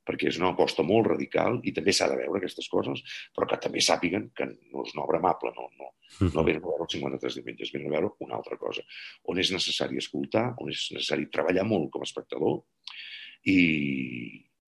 perquè 0.04 0.28
és 0.30 0.38
una 0.39 0.52
aposta 0.52 0.84
molt 0.84 1.08
radical 1.13 1.62
i 1.63 1.71
també 1.76 1.93
s'ha 1.95 2.10
de 2.12 2.17
veure 2.19 2.41
aquestes 2.41 2.67
coses, 2.71 3.02
però 3.36 3.47
que 3.49 3.60
també 3.65 3.82
sàpiguen 3.84 4.30
que 4.36 4.49
no 4.52 4.84
és 4.84 4.93
una 4.95 5.06
obra 5.06 5.21
amable, 5.21 5.54
no, 5.56 5.69
no, 5.80 5.91
no 6.28 6.43
venen 6.43 6.62
a 6.62 6.67
veure 6.67 6.86
els 6.86 6.95
53 6.97 7.39
diumenges, 7.39 7.71
venen 7.76 7.88
a 7.89 7.95
veure 7.95 8.12
una 8.26 8.38
altra 8.39 8.60
cosa, 8.60 8.84
on 9.32 9.39
és 9.39 9.54
necessari 9.56 10.02
escoltar, 10.02 10.49
on 10.60 10.73
és 10.73 10.89
necessari 10.93 11.30
treballar 11.32 11.63
molt 11.69 11.89
com 11.93 12.04
a 12.04 12.10
espectador 12.10 12.60
i, 13.47 13.58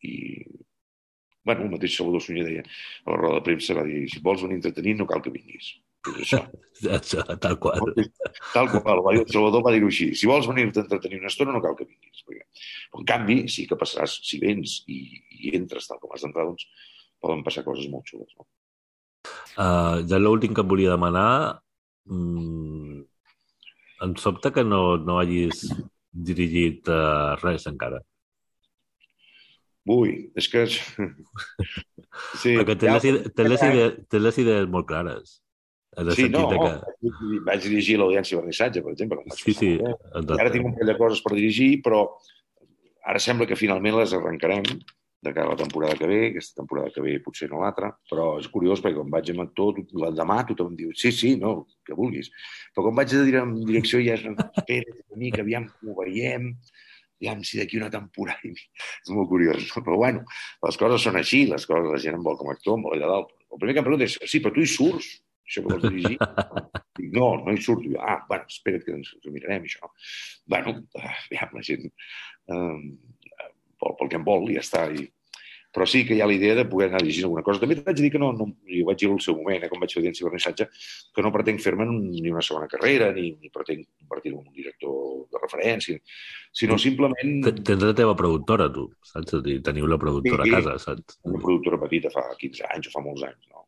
i 0.05 0.11
bueno, 1.45 1.61
el 1.67 1.73
mateix 1.75 1.95
Salvador 1.95 2.23
Sunyer 2.25 2.45
deia 2.47 2.63
a 2.65 3.11
la 3.11 3.17
roda 3.19 3.39
de 3.39 3.45
premsa, 3.45 3.75
va 3.77 3.83
dir, 3.85 4.07
si 4.09 4.21
vols 4.25 4.41
venir 4.41 4.57
entretenint 4.57 5.03
no 5.03 5.05
cal 5.09 5.21
que 5.21 5.33
vinguis. 5.33 5.75
És 6.09 6.17
això. 6.23 6.41
Això, 6.97 7.21
tal 7.41 7.55
qual. 7.61 7.93
Tal 8.51 8.67
qual, 8.73 8.99
va 9.05 9.13
dir 9.15 9.21
el 9.23 9.29
Salvador 9.31 9.63
va 9.65 9.71
dir-ho 9.75 9.87
així. 9.91 10.09
Si 10.17 10.27
vols 10.29 10.49
venir-te 10.49 10.81
a 10.81 10.85
entretenir 10.85 11.21
una 11.21 11.29
estona, 11.31 11.53
no 11.55 11.61
cal 11.63 11.77
que 11.77 11.87
vinguis. 11.87 12.25
Perquè... 12.25 12.43
Però, 12.89 13.01
en 13.01 13.07
canvi, 13.11 13.37
sí 13.53 13.67
que 13.69 13.77
passaràs, 13.79 14.17
si 14.27 14.41
vens 14.41 14.79
i, 14.91 14.99
i 15.45 15.53
entres 15.57 15.87
tal 15.89 16.01
com 16.01 16.13
has 16.13 16.25
d'entrar, 16.25 16.47
doncs 16.49 16.67
poden 17.23 17.45
passar 17.45 17.63
coses 17.67 17.87
molt 17.93 18.09
xules. 18.09 18.33
No? 18.35 18.47
Uh, 19.55 20.01
ja 20.09 20.19
l'últim 20.19 20.53
que 20.57 20.65
volia 20.67 20.93
demanar, 20.93 21.61
mm, 22.09 22.99
em 24.05 24.17
sobta 24.21 24.51
que 24.53 24.65
no, 24.67 24.97
no 25.01 25.21
hagis 25.21 25.63
dirigit 26.11 26.91
uh, 26.91 27.37
res 27.41 27.69
encara. 27.71 28.01
Ui, 29.86 30.32
és 30.36 30.48
que... 30.50 30.65
Sí, 32.39 32.54
Perquè 32.56 32.76
té 32.80 32.88
ja- 32.88 32.93
les, 32.95 33.06
ide 33.10 33.30
té, 33.36 33.43
les 33.43 33.63
ide 33.67 33.88
té 34.08 34.19
les 34.21 34.38
idees 34.39 34.69
molt 34.71 34.88
clares. 34.88 35.41
En 36.00 36.08
el 36.08 36.15
Sí, 36.15 36.30
no, 36.32 36.45
que... 36.48 37.10
vaig 37.48 37.62
dirigir 37.63 37.98
l'audiència 38.00 38.39
vernissatge, 38.39 38.82
per 38.84 38.93
exemple. 38.93 39.19
Sí, 39.36 39.54
sí. 39.56 39.69
exacte. 39.80 40.38
ara 40.39 40.52
tinc 40.54 40.67
un 40.69 40.74
parell 40.78 40.93
de 40.93 40.98
coses 41.00 41.21
per 41.24 41.34
dirigir, 41.36 41.82
però 41.84 42.06
ara 43.06 43.19
sembla 43.19 43.48
que 43.50 43.58
finalment 43.60 43.98
les 44.00 44.15
arrencarem 44.15 44.63
de 45.26 45.34
cara 45.34 45.48
a 45.50 45.54
la 45.56 45.60
temporada 45.60 45.95
que 46.00 46.08
ve, 46.08 46.19
aquesta 46.30 46.62
temporada 46.62 46.91
que 46.95 47.02
ve 47.04 47.17
potser 47.24 47.48
no 47.52 47.60
l'altra, 47.63 47.91
però 48.12 48.36
és 48.39 48.48
curiós 48.54 48.80
perquè 48.84 49.00
quan 49.00 49.12
vaig 49.12 49.32
amb 49.34 49.43
actor, 49.48 49.80
l'endemà 50.04 50.39
tothom 50.52 50.76
diu 50.78 50.91
sí, 50.95 51.12
sí, 51.15 51.36
no, 51.41 51.65
que 51.84 51.95
vulguis. 51.98 52.30
Però 52.76 52.88
quan 52.88 52.95
vaig 53.00 53.12
a 53.15 53.24
dir 53.28 53.39
en 53.41 53.56
direcció 53.65 54.00
ja 54.06 54.15
és 54.19 54.24
espera 54.28 54.95
una 55.02 55.19
mica, 55.24 55.43
aviam 55.43 55.67
com 55.71 55.91
ho 55.91 56.00
veiem, 56.04 56.52
aviam 57.25 57.43
si 57.43 57.59
d'aquí 57.59 57.79
una 57.79 57.89
temporada... 57.89 58.39
És 58.45 59.11
molt 59.13 59.29
curiós, 59.29 59.57
no? 59.71 59.83
però 59.83 59.97
bueno, 59.97 60.23
les 60.65 60.77
coses 60.77 61.05
són 61.05 61.17
així, 61.19 61.45
les 61.49 61.65
coses, 61.65 61.91
la 61.91 62.01
gent 62.01 62.17
em 62.17 62.25
vol 62.25 62.38
com 62.38 62.49
a 62.49 62.55
actor, 62.55 62.77
em 62.77 62.85
vol 62.85 62.97
allà 62.97 63.11
dalt. 63.11 63.33
El 63.51 63.61
primer 63.61 63.75
que 63.75 63.81
em 63.81 63.88
pregunta 63.88 64.07
és, 64.07 64.17
sí, 64.29 64.41
però 64.43 64.53
tu 64.55 64.63
hi 64.63 64.69
surts? 64.69 65.11
Això 65.45 65.61
que 65.61 65.73
vols 65.73 65.83
dirigir? 65.85 66.17
Dic, 66.97 67.11
no, 67.13 67.27
no 67.45 67.53
hi 67.53 67.61
surto. 67.61 67.89
Jo, 67.89 67.99
ah, 68.01 68.21
bueno, 68.29 68.47
espera't 68.49 68.85
que 68.85 68.95
ens 68.95 69.11
ho 69.17 69.33
mirarem, 69.33 69.67
això. 69.67 69.91
Bueno, 70.49 70.79
aviam, 71.01 71.51
la 71.53 71.65
gent 71.65 71.85
eh, 71.85 72.79
vol 73.81 73.99
pel 73.99 74.09
que 74.11 74.19
em 74.21 74.25
vol 74.25 74.49
i 74.49 74.57
ja 74.57 74.65
està. 74.65 74.88
I... 74.89 75.05
Però 75.75 75.85
sí 75.91 76.05
que 76.07 76.15
hi 76.15 76.21
ha 76.23 76.27
la 76.29 76.33
idea 76.38 76.55
de 76.55 76.63
poder 76.71 76.88
anar 76.88 77.01
dirigint 77.03 77.27
alguna 77.27 77.43
cosa. 77.45 77.59
També 77.61 77.75
t'haig 77.77 77.97
de 77.99 78.05
dir 78.05 78.11
que 78.13 78.21
no, 78.21 78.31
no 78.33 78.47
i 78.71 78.81
ho 78.81 78.88
vaig 78.88 79.01
dir 79.01 79.09
al 79.11 79.19
seu 79.23 79.35
moment, 79.38 79.59
eh, 79.59 79.69
quan 79.71 79.83
vaig 79.83 79.93
fer 79.93 80.01
audiència 80.01 80.27
vernissatge, 80.27 80.69
que 81.13 81.25
no 81.25 81.33
pretenc 81.35 81.61
fer-me 81.61 81.88
ni 81.91 82.31
una 82.31 82.43
segona 82.47 82.69
carrera, 82.71 83.11
ni, 83.17 83.33
ni 83.41 83.51
pretenc 83.53 83.85
convertir-me 84.05 84.39
en 84.41 84.47
un 84.47 84.55
director 84.55 85.25
de 85.33 85.41
referència, 85.43 85.99
sinó 86.55 86.77
simplement 86.79 87.49
Tens 87.65 87.83
la 87.83 87.93
teva 87.97 88.15
productora, 88.15 88.69
tu, 88.71 88.87
saps? 89.03 89.33
És 89.33 89.39
a 89.39 89.43
dir, 89.45 89.59
Teniu 89.65 89.89
la 89.91 89.99
productora 90.01 90.45
Sí. 90.45 90.53
a 90.53 90.61
casa, 90.61 90.77
saps? 90.79 91.19
una 91.25 91.41
productora 91.41 91.81
petita 91.83 92.13
fa 92.13 92.29
15 92.39 92.69
anys 92.71 92.87
o 92.87 92.95
fa 92.95 93.03
molts 93.05 93.25
anys, 93.27 93.49
no? 93.51 93.65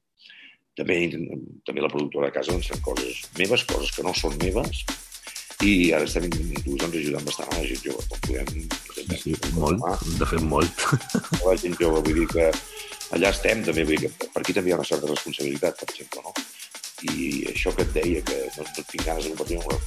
també, 0.78 0.98
també 1.66 1.82
la 1.82 1.90
productora 1.90 2.28
de 2.30 2.34
casa 2.36 2.54
doncs, 2.54 2.68
fem 2.70 2.82
coses 2.86 3.24
meves, 3.38 3.64
coses 3.66 3.92
que 3.96 4.04
no 4.06 4.14
són 4.14 4.38
meves, 4.38 4.84
i 5.66 5.92
ara 5.98 6.06
estem 6.06 6.28
doncs, 6.30 6.84
ajudant 6.86 7.26
bastant 7.26 7.50
a 7.50 7.58
la 7.58 7.66
gent 7.66 7.82
jove, 7.82 8.04
com 8.12 8.20
podem. 8.28 8.68
Sí, 9.18 9.34
sí, 9.34 9.34
molt, 9.58 9.82
de 10.20 10.28
fet 10.30 10.44
molt. 10.46 10.84
La 11.48 11.56
gent 11.58 11.74
jove, 11.82 12.04
vull 12.06 12.20
dir 12.22 12.28
que 12.30 12.52
allà 13.18 13.32
estem 13.34 13.64
també, 13.66 13.88
vull 13.90 13.98
dir 13.98 14.06
que 14.06 14.30
per 14.36 14.44
aquí 14.44 14.54
també 14.54 14.70
hi 14.70 14.76
ha 14.76 14.78
una 14.78 14.86
certa 14.86 15.10
responsabilitat, 15.10 15.82
per 15.82 15.90
exemple, 15.90 16.22
no? 16.28 16.36
I 17.10 17.48
això 17.56 17.74
que 17.74 17.86
et 17.88 17.98
deia, 17.98 18.22
que 18.30 18.38
no, 18.60 18.66
no 18.70 18.86
tinc 18.92 19.04
ganes 19.06 19.26
de 19.26 19.34
compartir 19.34 19.58
amb 19.58 19.74
la 19.74 19.80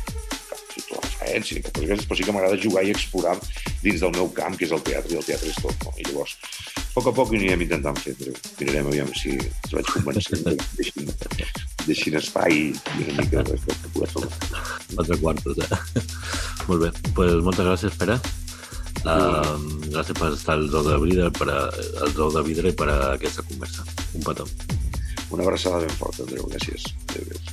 referència, 1.20 1.56
ni 1.56 1.62
cap 1.62 1.76
cosa, 1.76 1.96
però 2.08 2.16
sí 2.16 2.24
que 2.24 2.34
m'agrada 2.34 2.58
jugar 2.60 2.84
i 2.84 2.92
explorar 2.94 3.36
dins 3.82 4.00
del 4.00 4.12
meu 4.16 4.28
camp, 4.32 4.56
que 4.56 4.66
és 4.66 4.72
el 4.72 4.82
teatre, 4.82 5.14
i 5.14 5.18
el 5.18 5.24
teatre 5.26 5.50
és 5.50 5.60
tot, 5.60 5.84
no? 5.84 5.92
I 5.96 6.06
llavors, 6.08 6.36
a 6.76 6.86
poc 6.94 7.06
a 7.06 7.14
poc 7.14 7.32
ho 7.32 7.38
anirem 7.38 7.64
intentant 7.66 7.98
fer, 8.00 8.14
però 8.18 8.34
mirarem 8.58 8.90
aviam 8.90 9.12
si 9.14 9.36
els 9.38 9.72
vaig 9.76 9.92
convencer 9.92 10.40
que 10.42 10.56
deixin, 10.78 11.12
deixin 11.86 12.18
espai 12.20 12.58
i 12.60 13.06
una 13.06 13.16
mica 13.20 13.44
de 13.46 13.56
espectacular. 13.58 14.28
Quatre 14.94 15.20
quartos, 15.22 15.64
eh? 15.64 16.04
Molt 16.68 16.84
bé, 16.84 16.92
pues 17.16 17.40
moltes 17.44 17.66
gràcies, 17.66 17.98
Pere. 18.00 18.20
Uh, 19.00 19.56
gràcies 19.88 20.16
per 20.18 20.28
estar 20.34 20.58
al 20.58 20.66
Zoo 20.68 20.84
de 20.84 20.98
Vidre, 21.00 21.30
per 21.32 21.48
a, 21.48 21.62
al 22.04 22.12
Zoo 22.12 22.34
de 22.34 22.44
Vidre 22.44 22.74
i 22.74 22.76
per 22.76 22.90
a 22.92 22.98
aquesta 23.14 23.46
conversa. 23.48 23.86
Un 24.12 24.26
petó. 24.26 24.48
Una 25.30 25.46
abraçada 25.46 25.80
ben 25.80 25.96
forta, 25.96 26.26
Andreu. 26.26 26.50
Gràcies. 26.50 26.90
Adéu. 27.14 27.49